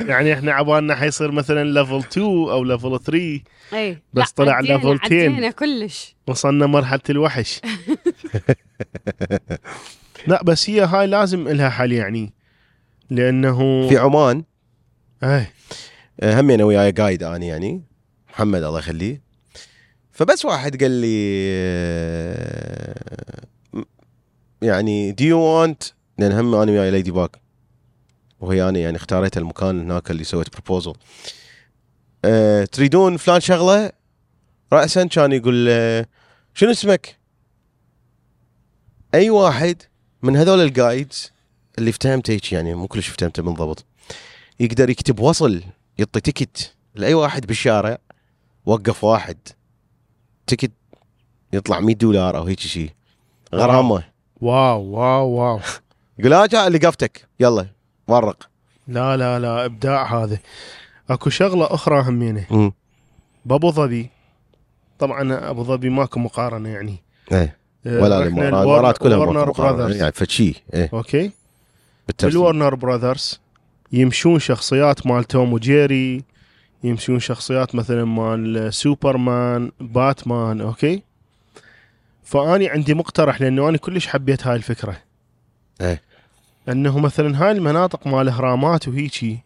يعني 0.00 0.32
إحنا 0.32 0.52
عبالنا 0.52 0.94
حيصير 0.94 1.32
مثلا 1.32 1.64
level 1.64 1.98
2 1.98 2.26
أو 2.26 2.64
level 2.64 3.00
3 3.00 3.40
اي 3.72 4.02
بس 4.12 4.30
طلع 4.30 4.62
level 4.62 4.86
10. 4.86 4.98
عدينا 5.02 5.50
كلش. 5.50 6.16
وصلنا 6.26 6.66
مرحلة 6.66 7.00
الوحش. 7.10 7.60
لا 10.26 10.42
بس 10.42 10.70
هي 10.70 10.80
هاي 10.80 11.06
لازم 11.06 11.48
لها 11.48 11.68
حل 11.68 11.92
يعني. 11.92 12.32
لأنه 13.10 13.88
في 13.88 13.98
عمان. 13.98 14.44
اي 15.24 15.46
آه، 16.20 16.40
هم 16.40 16.50
أنا 16.50 16.64
وياي 16.64 16.90
guide 16.90 17.22
أنا 17.22 17.46
يعني. 17.46 17.82
محمد 18.28 18.62
الله 18.62 18.78
يخليه. 18.78 19.22
فبس 20.12 20.44
واحد 20.44 20.82
قال 20.82 20.90
لي 20.90 21.46
آه، 21.50 23.46
يعني 24.62 25.12
do 25.12 25.24
you 25.24 25.38
want 25.38 25.82
لأن 26.18 26.32
هم 26.32 26.54
أنا 26.54 26.72
وياي 26.72 26.90
Ladybug 26.90 27.36
وهي 28.40 28.68
أنا 28.68 28.78
يعني 28.78 28.96
اختاريت 28.96 29.38
المكان 29.38 29.80
هناك 29.80 30.10
اللي 30.10 30.24
سويت 30.24 30.52
proposal 30.52 30.92
أه 32.24 32.64
تريدون 32.64 33.16
فلان 33.16 33.40
شغلة؟ 33.40 33.92
راسا 34.72 35.04
كان 35.04 35.32
يقول 35.32 35.66
آه، 35.68 36.06
شنو 36.54 36.70
اسمك؟ 36.70 37.18
أي 39.14 39.30
واحد 39.30 39.82
من 40.22 40.36
هذول 40.36 40.60
ال 40.60 40.70
guides 40.70 41.32
اللي 41.78 41.90
افتهمته 41.90 42.32
هيك 42.32 42.52
يعني 42.52 42.74
مو 42.74 42.86
كلش 42.86 43.08
افتهمته 43.08 43.42
بالضبط 43.42 43.84
يقدر 44.60 44.90
يكتب 44.90 45.20
وصل 45.20 45.62
يعطي 45.98 46.20
ticket 46.20 46.74
لأي 46.94 47.14
واحد 47.14 47.46
بالشارع 47.46 47.98
وقف 48.66 49.04
واحد. 49.04 49.36
ticket 50.46 50.72
يطلع 51.52 51.80
100 51.80 51.94
دولار 51.94 52.36
أو 52.36 52.44
هيك 52.44 52.60
شيء 52.60 52.90
غرامة. 53.54 54.04
wow 54.40 54.82
wow 54.82 55.28
wow. 55.28 55.60
يقول 56.18 56.32
اللي 56.54 56.78
قفتك 56.78 57.28
يلا. 57.40 57.75
ورق. 58.08 58.48
لا 58.88 59.16
لا 59.16 59.38
لا 59.38 59.64
إبداع 59.64 60.22
هذا. 60.22 60.38
أكو 61.10 61.30
شغلة 61.30 61.74
أخرى 61.74 62.00
همينه 62.02 62.46
مم. 62.50 62.72
بابو 63.44 63.70
ظبي 63.70 64.10
طبعا 64.98 65.50
أبو 65.50 65.64
ظبي 65.64 65.88
ماكو 65.88 66.20
مقارنة 66.20 66.68
يعني. 66.68 67.02
إيه. 67.32 67.56
آه، 67.86 68.02
ولا 68.02 68.18
الامارات 68.18 68.54
الامارات 68.54 68.98
كلها 68.98 69.16
Warner. 69.16 69.50
Brothers 69.50 69.96
يعني 69.96 70.12
فشي 70.12 70.62
إيه. 70.74 70.90
okay. 70.92 71.30
بال 72.22 72.35
Warner 72.35 72.74
Brothers 72.74 73.40
يمشون 73.92 74.38
شخصيات 74.38 75.06
مال 75.06 75.24
توم 75.24 75.52
وجيري 75.52 76.24
يمشون 76.84 77.18
شخصيات 77.18 77.74
مثلا 77.74 78.04
مال 78.04 78.74
سوبرمان 78.74 79.72
باتمان 79.80 80.60
okay. 80.60 81.02
فأني 82.24 82.68
عندي 82.68 82.94
مقترح 82.94 83.40
لأنه 83.40 83.68
أنا 83.68 83.78
كلش 83.78 84.06
حبيت 84.06 84.46
هاي 84.46 84.56
الفكرة. 84.56 84.96
إيه. 85.80 86.02
أنه 86.68 86.98
مثلا 86.98 87.44
هاي 87.44 87.52
المناطق 87.52 88.06
مال 88.06 88.28
اهرامات 88.28 88.88
وهيجي 88.88 89.38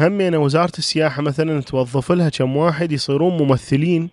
همينا 0.00 0.38
وزارة 0.38 0.72
السياحة 0.78 1.22
مثلا 1.22 1.60
توظف 1.60 2.12
لها 2.12 2.28
كم 2.28 2.56
واحد 2.56 2.92
يصيرون 2.92 3.42
ممثلين 3.42 4.10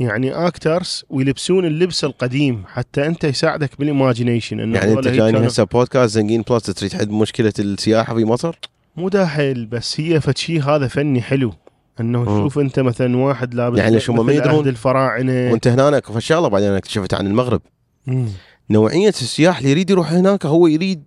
يعني 0.00 0.32
actors 0.32 1.04
ويلبسون 1.10 1.64
اللبس 1.64 2.04
القديم 2.04 2.62
حتى 2.66 3.06
أنت 3.06 3.24
يساعدك 3.24 3.70
بال 3.78 3.91
imagination 3.91 4.60
إنه 4.60 4.78
يعني 4.78 4.92
أنت 4.92 5.08
جايني 5.08 5.32
كانوا- 5.32 5.48
هسه 5.48 5.64
بودكاست 5.64 6.14
زنقين 6.14 6.42
بلس 6.42 6.62
تريد 6.62 6.90
تحل 6.90 7.08
مشكلة 7.10 7.52
السياحة 7.58 8.14
في 8.14 8.24
مصر؟ 8.24 8.58
مو 8.96 9.08
داحل 9.08 9.66
بس 9.66 10.00
هي 10.00 10.20
فد 10.20 10.38
شي 10.38 10.60
هذا 10.60 10.88
فني 10.88 11.22
حلو 11.22 11.52
إنه. 12.00 12.24
تشوف 12.24 12.58
أنت 12.58 12.80
مثلا 12.80 13.16
واحد 13.16 13.54
لابس 13.54 13.78
يعني 13.78 13.98
هم 14.08 14.26
ما 14.26 14.32
يدرون؟ 14.32 14.68
الفراعنة 14.68 15.50
وأنت 15.50 15.68
هناك 15.68 16.12
في 16.12 16.20
شغله 16.20 16.48
بعدين 16.48 16.70
أكتشفت 16.72 17.14
عن 17.14 17.26
المغرب 17.26 17.60
مم. 18.06 18.26
نوعية 18.70 19.08
السياح 19.08 19.58
اللي 19.58 19.70
يريد 19.70 19.90
يروح 19.90 20.12
هناك 20.12 20.46
هو 20.46 20.66
يريد 20.66 21.04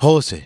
هوسه 0.00 0.42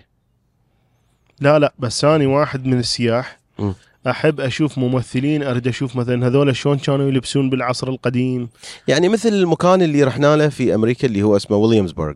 لا 1.40 1.58
لا 1.58 1.74
بس 1.78 2.04
أنا 2.04 2.28
واحد 2.28 2.66
من 2.66 2.78
السياح 2.78 3.38
مم. 3.58 3.74
أحب 4.06 4.40
أشوف 4.40 4.78
ممثلين 4.78 5.42
أريد 5.42 5.68
أشوف 5.68 5.96
مثلا 5.96 6.26
هذول 6.26 6.56
شلون 6.56 6.78
كانوا 6.78 7.08
يلبسون 7.08 7.50
بالعصر 7.50 7.88
القديم. 7.88 8.48
يعني 8.88 9.08
مثل 9.08 9.28
المكان 9.28 9.82
اللي 9.82 10.04
رحنا 10.04 10.36
له 10.36 10.48
في 10.48 10.74
أمريكا 10.74 11.08
اللي 11.08 11.22
هو 11.22 11.36
اسمه 11.36 11.56
ويليامسبرغ 11.56 12.14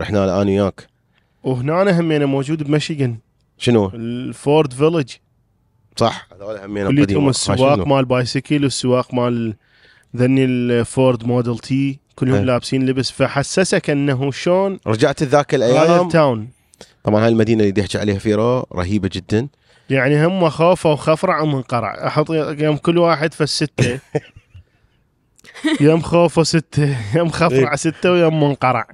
رحنا 0.00 0.26
له 0.26 0.42
أنا 0.42 0.50
وياك. 0.50 0.86
وهنا 1.44 2.00
همينه 2.00 2.26
موجود 2.26 2.62
بمشيغن 2.62 3.16
شنو؟ 3.58 3.90
الفورد 3.94 4.72
فيلج 4.72 5.10
صح 5.96 6.28
هذول 6.32 6.58
همين 6.58 6.88
كليتهم 6.88 7.28
السواق 7.28 7.86
مال 7.86 8.04
بايسكل 8.04 8.64
والسواق 8.64 9.14
مال 9.14 9.54
ذني 10.16 10.44
ال 10.44 10.60
Ford 10.60 11.24
Model 11.24 11.58
T. 11.58 11.98
كلهم 12.16 12.34
إيه. 12.34 12.42
لابسين 12.42 12.86
لبس 12.86 13.10
فحسسك 13.10 13.90
أنه 13.90 14.30
شلون 14.30 14.78
رجعت 14.86 15.22
ذاك 15.22 15.54
الأيام؟ 15.54 16.06
ال 16.06 16.14
town 16.14 16.48
طبعا 17.04 17.24
هاي 17.24 17.28
المدينة 17.28 17.64
اللي 17.64 17.80
يحكي 17.80 17.98
عليها 17.98 18.18
فيرو 18.18 18.66
رهيبة 18.74 19.10
جدا. 19.12 19.48
يعني 19.90 20.26
هم 20.26 20.48
خوفو 20.48 20.92
وخفرع 20.92 21.40
ومنقرع 21.40 22.06
أحط 22.06 22.30
يوم 22.30 22.76
كل 22.76 22.98
واحد 22.98 23.34
في 23.34 23.40
الستة. 23.40 23.98
يوم 25.80 26.00
خوفه 26.00 26.42
ستة 26.42 27.16
يوم 27.16 27.28
خفرع 27.28 27.76
ستة 27.76 28.12
ويوم 28.12 28.42
منقرع 28.44 28.86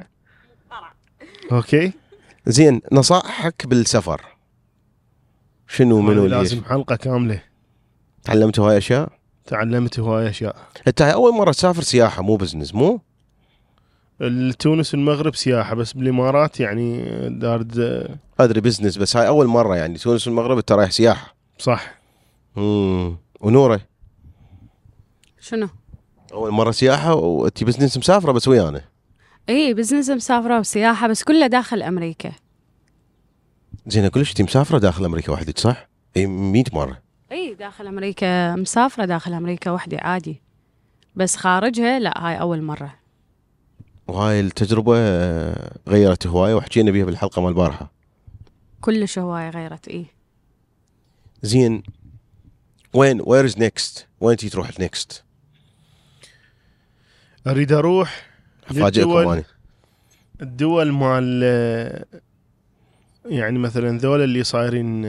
أوكي؟ 1.52 1.92
زين 2.46 2.80
نصائحك 2.92 3.66
بالسفر. 3.66 4.20
شنو 5.68 6.00
منو 6.00 6.26
لازم 6.26 6.64
حلقة 6.64 6.96
كاملة. 6.96 7.42
تعلمت 8.24 8.60
هاي 8.60 8.78
أشياء؟ 8.78 9.08
تعلمت 9.46 10.00
هواي 10.00 10.28
أشياء. 10.28 10.56
أنت 10.88 11.02
هاي 11.02 11.12
أول 11.12 11.34
مرة 11.34 11.52
تسافر 11.52 11.82
سياحة 11.82 12.22
مو 12.22 12.36
business 12.36 12.74
مو؟ 12.74 13.00
تونس 14.58 14.94
والمغرب 14.94 15.34
سياحة 15.34 15.74
بس 15.74 15.92
بالإمارات 15.92 16.60
يعني 16.60 17.02
دارد 17.28 17.78
أدري 18.40 18.60
business 18.60 18.96
بس 18.98 19.16
هاي 19.16 19.28
أول 19.28 19.46
مرة 19.46 19.76
يعني 19.76 19.98
تونس 19.98 20.26
والمغرب 20.26 20.56
انت 20.56 20.72
رايح 20.72 20.90
سياحة. 20.90 21.34
صح. 21.58 21.98
امم 22.56 23.16
ونوره 23.40 23.80
شنو؟ 25.40 25.68
أول 26.32 26.50
مرة 26.50 26.70
سياحة 26.70 27.14
وانت 27.14 27.64
business 27.64 27.98
مسافرة 27.98 28.32
بس 28.32 28.48
ويانا. 28.48 28.84
إي 29.48 29.74
business 29.74 30.10
مسافرة 30.10 30.58
وسياحة 30.60 31.08
بس 31.08 31.22
كله 31.22 31.46
داخل 31.46 31.82
أمريكا. 31.82 32.32
زين 33.86 34.08
كلش 34.08 34.30
انت 34.30 34.42
مسافرة 34.42 34.78
داخل 34.78 35.04
أمريكا 35.04 35.32
وحدك 35.32 35.58
صح؟ 35.58 35.88
أي 36.16 36.26
100 36.26 36.64
مرة. 36.72 37.02
إي 37.32 37.54
داخل 37.54 37.86
أمريكا 37.86 38.56
مسافرة 38.56 39.04
داخل 39.04 39.34
أمريكا 39.34 39.70
وحدي 39.70 39.96
عادي. 39.96 40.42
بس 41.16 41.36
خارجها 41.36 41.98
لا 41.98 42.26
هاي 42.26 42.40
أول 42.40 42.62
مرة. 42.62 42.97
وهاي 44.08 44.40
التجربة 44.40 44.94
آه، 44.96 45.78
غيرت 45.88 46.26
هواية 46.26 46.54
وحكينا 46.54 46.90
بيها 46.90 47.04
بالحلقة 47.04 47.42
مال 47.42 47.50
البارحة 47.50 47.92
كلش 48.80 49.18
هواية 49.18 49.50
غيرت 49.50 49.88
اي 49.88 50.06
زين 51.42 51.82
وين 52.94 53.20
where 53.24 53.44
is 53.44 53.58
next؟ 53.58 54.06
وين 54.20 54.36
تي 54.36 54.48
تروح 54.48 54.80
next؟ 54.80 55.24
أريد 57.46 57.72
أروح 57.72 58.26
افاجئكم 58.70 59.10
أنا 59.10 59.44
الدول 60.42 60.92
مال 60.92 61.42
يعني 63.24 63.58
مثلا 63.58 63.98
ذول 63.98 64.24
اللي 64.24 64.44
صايرين 64.44 65.04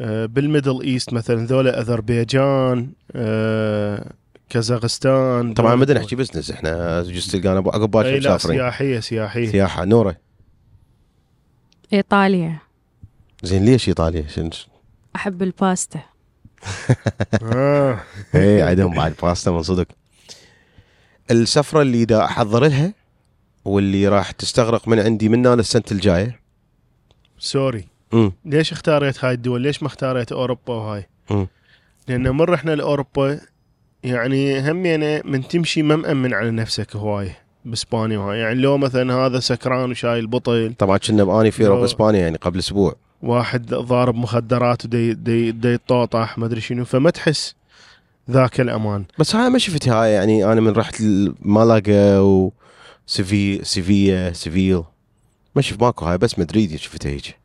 آه، 0.00 0.26
بال 0.26 0.40
Middle 0.40 0.82
East 0.82 1.12
مثلا 1.12 1.46
ذولا 1.46 1.80
أذربيجان 1.80 2.92
آه، 3.12 4.12
كازاخستان 4.50 5.54
طبعا 5.54 5.74
ما 5.74 5.92
نحكي 5.92 6.16
business 6.16 6.50
إحنا 6.50 7.02
just 7.02 7.36
تلقانا 7.36 7.58
عقب 7.58 7.96
إي 7.96 8.02
باكر 8.12 8.18
مسافرين 8.18 8.58
سياحية 8.58 9.00
سياحية. 9.00 9.50
سياحة 9.50 9.84
نوره 9.84 10.16
إيطاليا. 11.92 12.58
زين 13.42 13.64
ليش 13.64 13.88
إيطاليا؟ 13.88 14.26
شن 14.28 14.50
أحب 15.16 15.42
الباستا. 15.42 16.00
آه. 17.42 18.00
إيه 18.34 18.64
عندهم 18.64 18.94
بعد 18.94 19.14
باستا 19.22 19.50
من 19.50 19.62
صدق. 19.62 19.86
السفرة 21.30 21.82
اللي 21.82 22.04
دا 22.04 22.24
أحضر 22.24 22.62
لها 22.66 22.94
واللي 23.64 24.08
راح 24.08 24.30
تستغرق 24.30 24.88
من 24.88 25.00
عندي 25.00 25.28
من 25.28 25.46
هنا 25.46 25.56
للسنة 25.56 25.82
الجاية. 25.92 26.40
sorry. 27.38 27.88
امم 28.14 28.32
ليش 28.44 28.72
اختاريت 28.72 29.24
هاي 29.24 29.34
الدول؟ 29.34 29.60
ليش 29.60 29.82
ما 29.82 29.88
اختاريت 29.88 30.32
أوروبا 30.32 30.74
وهاي؟ 30.74 31.06
مم. 31.30 31.46
لأن 32.08 32.36
من 32.36 32.40
رحنا 32.40 32.70
لأوروبا 32.70 33.40
يعني 34.04 34.70
هم 34.70 34.86
يعني 34.86 35.22
من 35.24 35.48
تمشي 35.48 35.82
ما 35.82 35.96
مأمن 35.96 36.34
على 36.34 36.50
نفسك 36.50 36.96
هواي 36.96 37.32
بإسبانيا 37.64 38.18
وهاي. 38.18 38.38
يعني 38.38 38.54
لو 38.60 38.78
مثلا 38.78 39.14
هذا 39.14 39.40
سكران 39.40 39.90
وشايل 39.90 40.26
بطل 40.26 40.74
طبعا 40.78 40.98
كنا 40.98 41.24
بأني 41.24 41.50
في 41.50 41.66
اوروبا. 41.66 41.84
إسبانيا 41.84 42.20
يعني 42.20 42.36
قبل 42.36 42.58
أسبوع. 42.58 42.94
واحد 43.22 43.66
ضارب 43.66 44.14
مخدرات 44.14 44.84
ودي 44.84 45.14
دي 45.14 45.52
دي 45.52 45.74
يطوطح 45.74 46.38
ما 46.38 46.46
أدري 46.46 46.60
شنو 46.60 46.84
فما 46.84 47.10
تحس 47.10 47.54
ذاك 48.30 48.60
الأمان. 48.60 49.04
بس 49.18 49.36
هاي 49.36 49.50
ما 49.50 49.58
شفتها 49.58 50.02
هاي 50.02 50.12
يعني 50.12 50.52
أنا 50.52 50.60
من 50.60 50.72
رحت 50.72 51.02
مالاغا 51.42 52.18
و 52.18 52.52
سيفي 53.06 53.64
سيفيا 53.64 54.32
سيفيل. 54.32 54.82
ما 55.56 55.62
شفت 55.62 55.82
ماكو 55.82 56.04
هاي 56.04 56.18
بس 56.18 56.38
مدريد 56.38 56.76
شفتها 56.76 57.10
هيك. 57.10 57.36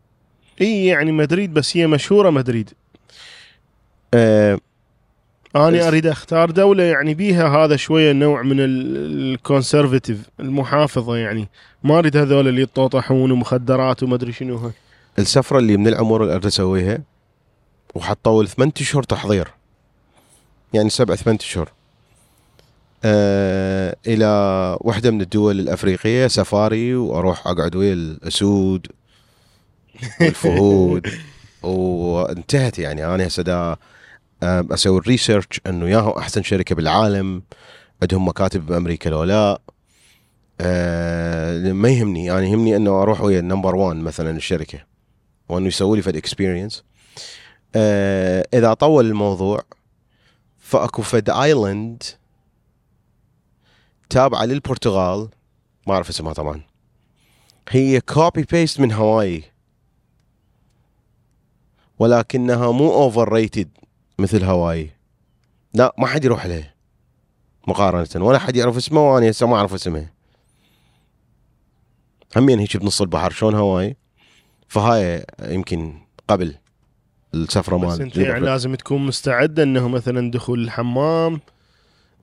إي 0.61 0.85
يعني 0.85 1.11
مدريد 1.11 1.53
بس 1.53 1.77
هي 1.77 1.87
مشهورة 1.87 2.29
مدريد. 2.29 2.69
أه 4.13 4.59
أنا 5.55 5.87
أريد 5.87 6.07
أختار 6.07 6.51
دولة 6.51 6.83
يعني 6.83 7.13
بيها 7.13 7.47
هذا 7.47 7.75
شوية 7.75 8.11
نوع 8.11 8.41
من 8.41 8.55
ال 8.59 8.72
conservative 8.72 10.17
المحافظة 10.39 11.17
يعني. 11.17 11.49
ما 11.83 11.99
أريد 11.99 12.17
هذول 12.17 12.47
اللي 12.47 12.61
يطوطحون 12.61 13.31
ومخدرات 13.31 14.03
وما 14.03 14.15
أدري 14.15 14.31
شنو 14.31 14.57
هاي. 14.57 14.71
السفرة 15.19 15.59
اللي 15.59 15.77
من 15.77 15.87
العمر 15.87 16.21
اللي 16.23 16.33
أريد 16.33 16.45
أسويها 16.45 16.99
وحطول 17.95 18.47
ثمان 18.47 18.71
اشهر 18.81 19.03
تحضير. 19.03 19.47
يعني 20.73 20.89
سبع 20.89 21.15
ثمان 21.15 21.35
اشهر 21.35 21.71
أه 23.03 23.95
إلى 24.07 24.27
واحدة 24.81 25.11
من 25.11 25.21
الدول 25.21 25.59
الأفريقية 25.59 26.27
سفاري 26.27 26.95
وأروح 26.95 27.47
أقعد 27.47 27.75
ويا 27.75 27.93
الأسود 27.93 28.87
والفهود. 30.21 31.07
وانتهت 31.63 32.79
يعني. 32.79 33.05
أنا 33.05 33.27
هسه 33.27 33.43
آه، 33.47 33.77
أسوي 34.43 34.97
الريسيرش 34.97 35.61
إنه 35.67 35.89
ياهو 35.89 36.11
أحسن 36.11 36.43
شركة 36.43 36.75
بالعالم 36.75 37.43
عندهم 38.01 38.27
مكاتب 38.27 38.65
بأمريكا 38.65 39.09
لو 39.09 39.23
لا. 39.23 39.61
أه 40.61 41.71
ما 41.71 41.89
يهمني 41.89 42.25
يعني 42.25 42.51
يهمني 42.51 42.75
إنه 42.75 43.01
أروح 43.01 43.21
ويا 43.21 43.39
ال 43.39 43.44
number 43.44 43.75
1 43.75 43.95
مثلا 43.97 44.31
الشركة 44.37 44.79
وإنه 45.49 45.67
يسوي 45.67 45.97
لي 45.97 46.03
فد 46.03 46.15
experience 46.15 46.83
أه 47.75 48.47
إذا 48.53 48.73
طول 48.73 49.05
الموضوع 49.05 49.61
فأكو 50.59 51.01
فد 51.01 51.29
island 51.29 52.03
تابعة 54.09 54.45
للبرتغال 54.45 55.29
ما 55.87 55.93
أعرف 55.93 56.09
اسمها 56.09 56.33
طبعا. 56.33 56.61
هي 57.69 58.01
copy 58.01 58.43
paste 58.43 58.79
من 58.79 58.91
هواي 58.91 59.43
ولكنها 61.99 62.71
مو 62.71 62.93
overrated 62.93 63.69
مثل 64.19 64.43
هواي. 64.43 64.89
لا 65.73 65.95
ما 65.97 66.07
حد 66.07 66.25
يروح 66.25 66.45
لها 66.45 66.73
مقارنة 67.67 68.25
ولا 68.25 68.39
حد 68.39 68.55
يعرف 68.55 68.77
اسمه 68.77 69.13
وأنا 69.13 69.29
هسه 69.29 69.47
ما 69.47 69.55
أعرف 69.55 69.73
اسمها 69.73 70.11
همين 72.35 72.59
هيك 72.59 72.77
بنص 72.77 73.01
البحر. 73.01 73.31
شلون 73.31 73.55
هواي؟ 73.55 73.95
فهاي 74.67 75.25
يمكن 75.41 75.93
قبل 76.27 76.55
السفرة 77.33 77.77
بس 77.77 77.93
مال 77.93 78.01
أنت 78.01 78.17
يعني 78.17 78.45
لازم 78.45 78.75
تكون 78.75 79.05
مستعد 79.05 79.59
إنه 79.59 79.87
مثلا 79.87 80.31
دخول 80.31 80.63
الحمام 80.63 81.39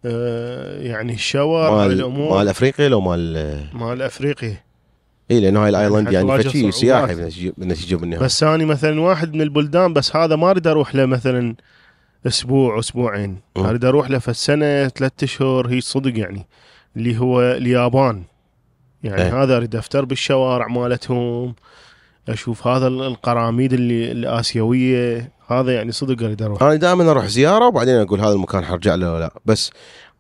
آه 0.05 0.83
يعني 0.83 1.13
ال 1.13 1.21
shower 1.21 1.71
مال 1.71 1.93
الأمور. 1.93 2.39
مال 2.39 2.49
أفريقيا 2.49 2.89
لو 2.89 3.01
مال 3.01 3.67
مال 3.73 4.03
افريقي 4.03 4.55
إي 5.31 5.41
لأنه 5.41 5.63
هاي 5.63 5.69
ال 5.69 5.75
island 5.75 6.13
يعني 6.13 6.27
حتواجه 6.27 6.49
فد 6.49 6.57
شي. 6.57 6.73
سياحي 6.73 7.15
منها 7.93 8.19
بس 8.19 8.43
اني 8.43 8.65
مثلا 8.65 9.01
واحد 9.01 9.35
من 9.35 9.41
البلدان 9.43 9.93
بس 9.93 10.17
هذا 10.17 10.37
ما 10.37 10.51
أريد 10.51 10.67
أروح 10.67 10.95
له 10.95 11.07
مثلا 11.07 11.55
أسبوع 12.27 12.79
أسبوعين. 12.79 13.41
أريد 13.57 13.85
أروح 13.85 14.11
له 14.11 14.19
في 14.19 14.29
السنة 14.29 14.89
ثلاثة 14.89 15.25
أشهر 15.25 15.67
هي 15.69 15.81
صدق 15.81 16.19
يعني 16.19 16.47
اللي 16.97 17.19
هو 17.19 17.43
اليابان. 17.43 18.23
يعني 19.05 19.23
إيه. 19.23 19.43
هذا 19.43 19.57
أريد 19.57 19.77
أفتر 19.77 20.05
بالشوارع 20.05 20.67
مالتهم 20.69 21.55
أشوف 22.29 22.67
هذا 22.67 22.87
ال- 22.87 23.03
القراميد 23.03 23.73
اللي 23.73 24.13
الآسيوية. 24.13 25.33
هذا 25.49 25.75
يعني 25.75 25.93
صدق 25.93 26.23
أريد 26.25 26.43
أروح. 26.43 26.63
أنا 26.63 26.75
دائما 26.75 27.11
أروح 27.11 27.27
زيارة 27.27 27.67
وبعدين 27.67 27.95
أقول 27.97 28.21
هذا 28.21 28.33
المكان 28.33 28.65
حرجع 28.65 28.95
له 28.95 29.13
ولا. 29.13 29.21
لا 29.21 29.31
بس 29.47 29.71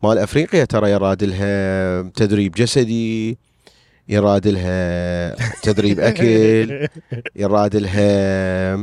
مال 0.02 0.18
أفريقيا 0.18 0.64
ترى 0.64 0.90
يراد 0.90 1.24
لها 1.24 2.02
تدريب 2.02 2.52
جسدي 2.52 3.38
يراد 4.08 4.48
لها 4.48 5.34
تدريب 5.62 6.00
أكل 6.10 6.88
يراد 7.36 7.76
لها 7.76 8.76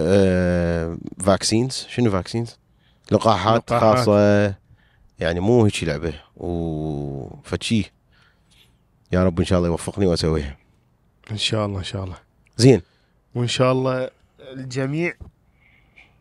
آه 0.00 0.98
vaccines 1.18 1.86
شنو 1.88 2.10
vaccines 2.10 2.56
لقاحات 3.12 3.72
لقاحات. 3.72 3.98
خاصة. 3.98 4.54
يعني 5.18 5.40
مو 5.40 5.64
هيك 5.64 5.84
لعبة. 5.84 6.14
وفد 6.36 7.14
شي 7.14 7.92
يا 9.12 9.24
رب 9.24 9.38
إن 9.38 9.44
شاء 9.44 9.58
الله 9.58 9.68
يوفقني 9.70 10.06
وأسويها. 10.06 10.56
إن 11.30 11.36
شاء 11.36 11.66
الله 11.66 11.78
إن 11.78 11.84
شاء 11.84 12.04
الله. 12.04 12.16
زين. 12.56 12.82
وإن 13.34 13.46
شاء 13.46 13.72
الله 13.72 14.10
الجميع 14.52 15.12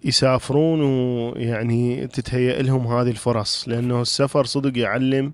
يسافرون 0.04 0.82
ويعني 0.82 2.08
تتهيأ 2.08 2.62
لهم 2.62 2.88
هذه 2.88 3.10
الفرص. 3.10 3.68
لأنه 3.68 4.02
السفر 4.02 4.46
صدق 4.46 4.78
يعلم. 4.78 5.34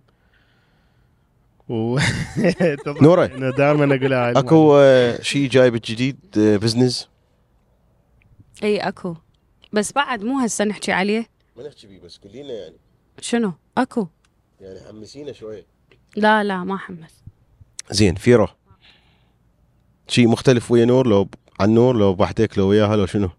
و. 1.69 1.97
أنا 3.01 3.49
دائما 3.57 3.95
أقول 3.95 4.13
هاي 4.13 4.31
أكو 4.31 4.75
آه 4.77 5.21
شيء 5.21 5.49
جايب 5.49 5.73
جديد 5.85 6.17
آه 6.37 6.57
business 6.57 7.09
إي 8.63 8.77
أكو. 8.77 9.15
بس 9.73 9.91
بعد 9.91 10.23
مو 10.23 10.39
هسه 10.39 10.65
نحكي 10.65 10.91
عليه. 10.91 11.29
ما 11.57 11.67
نحكي 11.67 11.87
بيه 11.87 11.99
بس 11.99 12.17
قولي 12.17 12.43
لنا 12.43 12.53
يعني. 12.53 12.75
شنو؟ 13.21 13.53
أكو. 13.77 14.07
يعني 14.61 14.79
حمسينا 14.87 15.31
شوي 15.31 15.65
لا 16.15 16.43
لا 16.43 16.63
ما 16.63 16.77
حمس. 16.77 17.23
زين 17.91 18.15
فيرو 18.15 18.47
شيء 20.07 20.27
مختلف 20.27 20.71
ويا 20.71 20.85
نور 20.85 21.07
لو 21.07 21.29
عن 21.59 21.73
نور 21.73 21.97
لو 21.97 22.13
بحدك 22.13 22.57
لو 22.57 22.67
وياها 22.67 22.95
لو 22.95 23.05
شنو؟ 23.05 23.29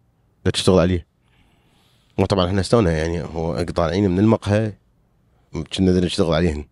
لا 0.45 0.51
تشتغل 0.51 0.79
عليه. 0.79 1.07
وطبعا 2.19 2.47
إحنا 2.47 2.61
استونا 2.61 2.93
يعني 2.93 3.23
هو 3.23 3.63
طالعين 3.63 4.11
من 4.11 4.19
المقهى. 4.19 4.73
كنا 5.77 6.01
نشتغل 6.01 6.35
عليهن 6.35 6.65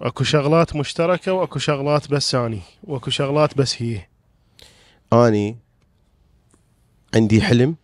أكو 0.00 0.24
شغلات 0.24 0.76
مشتركة 0.76 1.32
وأكو 1.32 1.58
شغلات 1.58 2.10
بس 2.10 2.34
اني 2.34 2.60
وأكو 2.84 3.10
شغلات 3.10 3.56
بس 3.56 3.82
هي. 3.82 4.06
أني 5.12 5.58
عندي 7.14 7.42
حلم 7.42 7.76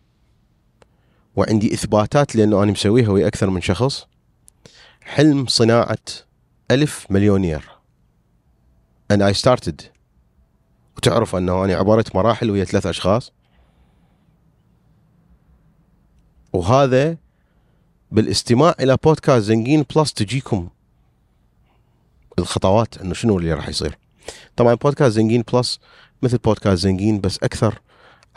وعندي 1.36 1.74
إثباتات 1.74 2.36
لأنه 2.36 2.62
أنا 2.62 2.72
مسويها 2.72 3.08
ويا 3.08 3.26
أكثر 3.26 3.50
من 3.50 3.60
شخص. 3.60 4.06
حلم 5.00 5.46
صناعة 5.46 5.98
ألف 6.70 7.06
مليونير. 7.10 7.68
And 9.12 9.22
I 9.22 9.32
started. 9.32 9.82
وتعرف 10.96 11.36
أنه 11.36 11.64
أنا 11.64 11.74
عبرت 11.74 12.14
مراحل 12.14 12.50
ويا 12.50 12.64
ثلاث 12.64 12.86
أشخاص. 12.86 13.32
وهذا 16.52 17.16
بالاستماع 18.10 18.74
إلى 18.80 18.96
بودكاست 19.04 19.44
زنجين 19.46 19.84
Plus 19.96 20.12
تجيكم 20.12 20.68
الخطوات 22.38 22.98
إنه 22.98 23.14
شنو 23.14 23.38
اللي 23.38 23.52
راح 23.52 23.68
يصير. 23.68 23.98
طبعا 24.56 24.74
بودكاست 24.74 25.14
زنجين 25.14 25.44
Plus 25.52 25.80
مثل 26.22 26.38
بودكاست 26.38 26.82
زنجين 26.82 27.20
بس 27.20 27.38
أكثر 27.38 27.80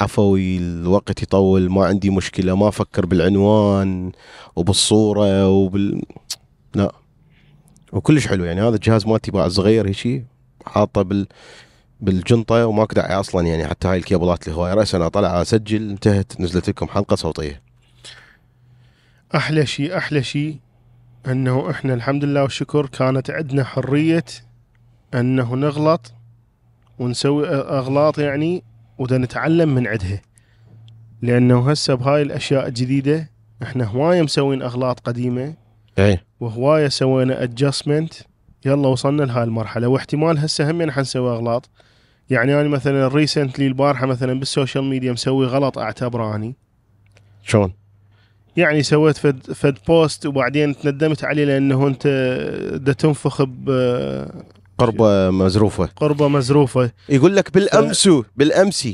عفوي 0.01 0.57
الوقت 0.57 1.23
يطول 1.23 1.71
ما 1.71 1.85
عندي 1.85 2.09
مشكلة 2.09 2.55
ما 2.55 2.67
أفكر 2.67 3.05
بالعنوان 3.05 4.11
وبالصورة 4.55 5.49
وبال 5.49 6.01
لا. 6.75 6.91
وكلش 7.93 8.27
حلو 8.27 8.43
يعني 8.43 8.61
هذا 8.61 8.75
الجهاز 8.75 9.07
مالتي 9.07 9.31
باع 9.31 9.47
صغير 9.47 9.87
هيجي 9.87 10.25
حاطه 10.65 11.01
بال 11.01 11.27
بالجنطة 12.01 12.65
وماكو 12.67 12.95
داعي 12.95 13.13
أصلا 13.13 13.47
يعني 13.47 13.67
حتى 13.67 13.87
هاي 13.87 13.97
الكيبلات 13.97 14.47
الهوايه 14.47 14.73
راسا 14.73 14.97
أنا 14.97 15.07
طلع 15.07 15.41
اسجل 15.41 15.89
انتهت 15.89 16.41
نزلت 16.41 16.69
لكم 16.69 16.87
حلقة 16.87 17.15
صوتية. 17.15 17.61
أحلى 19.35 19.65
شيء 19.65 19.97
أحلى 19.97 20.23
شيء 20.23 20.57
أنه 21.27 21.71
إحنا 21.71 21.93
الحمد 21.93 22.23
لله 22.23 22.43
والشكر 22.43 22.85
كانت 22.85 23.29
عندنا 23.29 23.63
حرية 23.63 24.25
أنه 25.13 25.55
نغلط 25.55 26.13
ونسوي 26.99 27.47
أغلاط 27.49 28.19
يعني 28.19 28.63
ودا 29.01 29.17
نتعلم 29.17 29.75
من 29.75 29.87
عندها 29.87 30.21
لأنه 31.21 31.71
هسه 31.71 31.93
بهاي 31.93 32.21
الأشياء 32.21 32.67
الجديدة 32.67 33.29
إحنا 33.63 33.85
هواية 33.85 34.21
مسوين 34.21 34.61
أغلاط 34.61 34.99
قديمة. 34.99 35.53
إيه. 35.97 36.23
وهواية 36.39 36.87
سوينا 36.87 37.43
adjustment 37.43 38.13
يلا 38.65 38.87
وصلنا 38.87 39.23
لهاي 39.23 39.43
المرحلة. 39.43 39.87
واحتمال 39.87 40.37
هسه 40.37 40.71
هم 40.71 40.91
حنسوي 40.91 41.31
أغلاط. 41.31 41.69
يعني 42.29 42.61
أنا 42.61 42.69
مثلا 42.69 43.07
recently 43.07 43.67
البارحة 43.67 44.05
مثلا 44.05 44.39
بال 44.39 44.50
social 44.50 44.83
media 44.83 45.11
مسوي 45.11 45.45
غلط 45.45 45.77
أعتبره 45.77 46.35
أني. 46.35 46.55
شلون؟ 47.43 47.73
يعني 48.57 48.83
سويت 48.83 49.17
فد 49.17 49.51
فد 49.53 49.77
بوست 49.87 50.25
وبعدين 50.25 50.77
تندمت 50.77 51.23
عليه 51.23 51.45
لأنه 51.45 51.87
أنت 51.87 52.07
دا 52.81 52.93
تنفخ 52.93 53.41
بقربه 53.41 54.60
قربة 54.85 55.29
مزروفة. 55.31 55.89
مزروفة. 56.27 56.91
يقول 57.09 57.35
لك 57.35 57.53
بالأمس 57.53 58.09
بالأمس. 58.35 58.87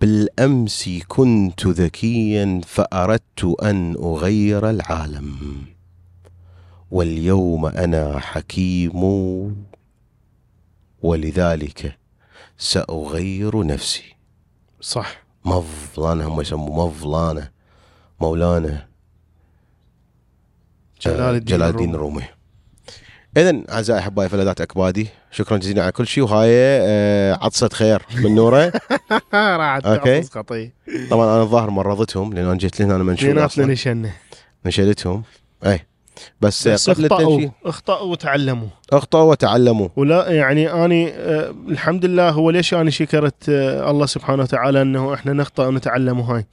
بالأمس 0.00 0.90
كنت 1.08 1.66
ذكيا 1.66 2.60
فأردت 2.66 3.56
أن 3.62 3.96
أغير 3.96 4.70
العالم. 4.70 5.56
واليوم 6.90 7.66
أنا 7.66 8.18
حكيم 8.18 9.02
ولذلك 11.02 11.96
سأغير 12.58 13.66
نفسي. 13.66 14.16
صح. 14.80 15.22
مفلانة 15.44 16.28
هم 16.28 16.40
يسموه 16.40 16.88
مفلانة 16.88 17.50
مولانا 18.20 18.86
جلال 21.02 21.20
آه، 21.20 21.30
الدين 21.30 21.56
جلال 21.56 21.70
الدين 21.70 21.94
الرومي. 21.94 22.22
الرومي. 22.22 22.41
اذا 23.36 23.62
أعزائي 23.70 24.00
أحبائي 24.00 24.28
فلذات 24.28 24.60
اكبادي 24.60 25.08
شكرا 25.30 25.56
جزيلا 25.56 25.82
على 25.82 25.92
كل 25.92 26.06
شيء 26.06 26.24
وهاي 26.24 26.50
آه، 26.52 27.34
عطسه 27.34 27.68
خير 27.68 28.02
من 28.24 28.34
نوره. 28.34 28.72
راحت. 29.34 29.82
تعطس 29.84 30.30
خطيه 30.30 30.74
طبعا 31.10 31.34
أنا 31.34 31.42
الظاهر 31.42 31.70
مرضتهم 31.70 32.32
لأن 32.32 32.44
أنا 32.44 32.54
جيت 32.58 32.80
لهنا 32.80 32.96
أنا 32.96 33.04
منشول 33.04 33.38
أصلاً. 33.38 33.66
نشنه 33.66 34.12
نشلتهم. 34.66 35.22
اي 35.66 35.86
بس, 36.40 36.68
بس 36.68 36.90
قبل 36.90 37.04
اخطأوا 37.04 37.30
التنشيل 37.30 37.50
اخطأوا 37.64 38.12
وتعلموا. 38.12 38.68
اخطأوا 38.92 39.30
وتعلموا. 39.30 39.88
ولا 39.96 40.30
يعني 40.30 40.72
أني 40.84 41.08
آه 41.10 41.54
الحمد 41.68 42.04
لله 42.04 42.30
هو 42.30 42.50
ليش 42.50 42.74
أنا 42.74 42.90
شكرت 42.90 43.48
آه 43.48 43.90
الله 43.90 44.06
سبحانه 44.06 44.42
وتعالى 44.42 44.82
أنه 44.82 45.14
إحنا 45.14 45.32
نخطأ 45.32 45.66
ونتعلم 45.66 46.20
هاي 46.20 46.46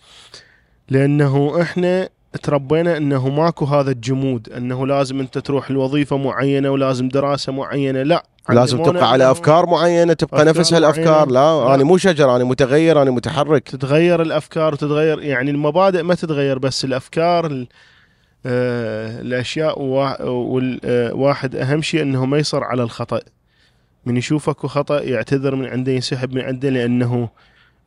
لأنه 0.89 1.61
إحنا 1.61 2.09
تربينا 2.43 2.97
إنه 2.97 3.29
ماكو 3.29 3.65
هذا 3.65 3.91
الجمود 3.91 4.49
إنه 4.49 4.87
لازم 4.87 5.19
أنت 5.19 5.37
تروح 5.37 5.71
لوظيفة 5.71 6.17
معينة 6.17 6.69
ولازم 6.69 7.09
دراسة 7.09 7.51
معينة 7.51 8.03
لا. 8.03 8.23
لازم 8.49 8.83
تبقى 8.83 9.11
على 9.11 9.31
أفكار 9.31 9.65
معينة 9.65 10.13
تبقى 10.13 10.37
أفكار 10.41 10.59
نفس 10.59 10.73
هالأفكار. 10.73 11.27
لا, 11.27 11.65
لا. 11.65 11.75
أنا 11.75 11.83
مو 11.83 11.97
شجر 11.97 12.35
أنا 12.35 12.43
متغير 12.43 13.01
أنا 13.01 13.11
متحرك. 13.11 13.63
تتغير 13.69 14.21
الأفكار 14.21 14.73
وتتغير 14.73 15.21
يعني 15.21 15.51
المبادئ 15.51 16.03
ما 16.03 16.15
تتغير 16.15 16.59
بس 16.59 16.85
الأفكار 16.85 17.45
ال- 17.45 17.67
آه 18.45 19.21
الأشياء 19.21 19.81
والواحد 19.81 21.55
أهم 21.55 21.81
شيء 21.81 22.01
إنه 22.01 22.25
ما 22.25 22.37
يصر 22.37 22.63
على 22.63 22.83
الخطأ. 22.83 23.19
من 24.05 24.17
يشوف 24.17 24.49
أكو 24.49 24.67
خطأ 24.67 25.01
يعتذر 25.01 25.55
من 25.55 25.65
عنده 25.65 25.91
ينسحب 25.91 26.33
من 26.33 26.41
عنده 26.41 26.69
لأنه 26.69 27.29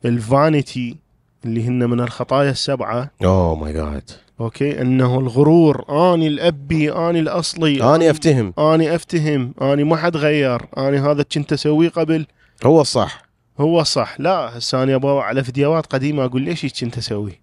ال 0.05 0.18
vanity 0.18 0.97
اللي 1.45 1.67
هن 1.67 1.89
من 1.89 1.99
الخطايا 1.99 2.51
السبعة 2.51 3.09
oh 3.25 3.55
my 3.55 3.73
god 3.73 4.11
okay؟ 4.39 4.81
أنه 4.81 5.19
الغرور 5.19 5.85
آني 6.13 6.27
الأبي 6.27 6.91
آني 6.91 7.19
الأصلي. 7.19 7.95
آني 7.95 8.09
أفتهم. 8.09 8.53
آني 8.59 8.95
أفتهم. 8.95 9.53
آني 9.61 9.83
ما 9.83 9.95
حد 9.95 10.17
غير. 10.17 10.61
آني 10.77 10.97
هذا 10.99 11.23
كنت 11.23 11.53
أسويه 11.53 11.89
قبل. 11.89 12.25
هو 12.65 12.81
الصح. 12.81 13.23
هو 13.59 13.81
الصح. 13.81 14.15
لا 14.19 14.57
هسه 14.57 14.83
أنا 14.83 14.95
أبغى 14.95 15.19
على 15.19 15.43
فيديوهات 15.43 15.85
قديمة 15.85 16.25
أقول 16.25 16.41
ليش 16.41 16.65
هيك 16.65 16.73
كنت 16.81 16.97
أسوي 16.97 17.41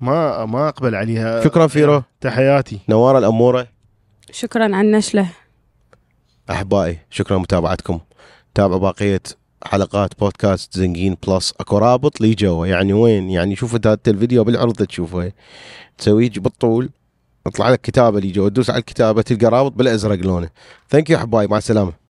ما 0.00 0.44
ما 0.46 0.68
أقبل 0.68 0.94
عليها. 0.94 1.44
شكرا 1.44 1.66
فيرو. 1.66 2.02
تحياتي. 2.20 2.78
نوار 2.88 3.18
الأمورة. 3.18 3.66
شكرا 4.30 4.64
على 4.64 4.80
النشلة. 4.80 5.28
أحبائي 6.50 6.98
شكرا 7.10 7.36
لمتابعتكم 7.38 8.00
تابعوا 8.54 8.78
بقيه 8.80 9.22
حلقات 9.64 10.20
بودكاست 10.20 10.78
زنقين 10.78 11.16
بلس. 11.26 11.54
اكو 11.60 11.78
رابط 11.78 12.20
لي 12.20 12.34
جوا. 12.34 12.66
يعني 12.66 12.92
وين؟ 12.92 13.30
يعني 13.30 13.56
شوف 13.56 13.74
انت 13.74 13.98
الفيديو 14.08 14.44
بالعرض 14.44 14.74
تشوفه. 14.74 15.32
تسويه 15.98 16.30
بالطول. 16.36 16.90
يطلع 17.46 17.70
لك 17.70 17.80
كتابة 17.80 18.18
اللي 18.18 18.30
جوا. 18.32 18.48
تدوس 18.48 18.70
على 18.70 18.78
الكتابة 18.78 19.22
تلقى 19.22 19.46
رابط 19.46 19.72
بالازرق 19.72 20.18
لونه. 20.18 20.48
thank 20.90 21.10
you 21.10 21.16
احبائي 21.16 21.46
مع 21.46 21.58
السلامة. 21.58 21.92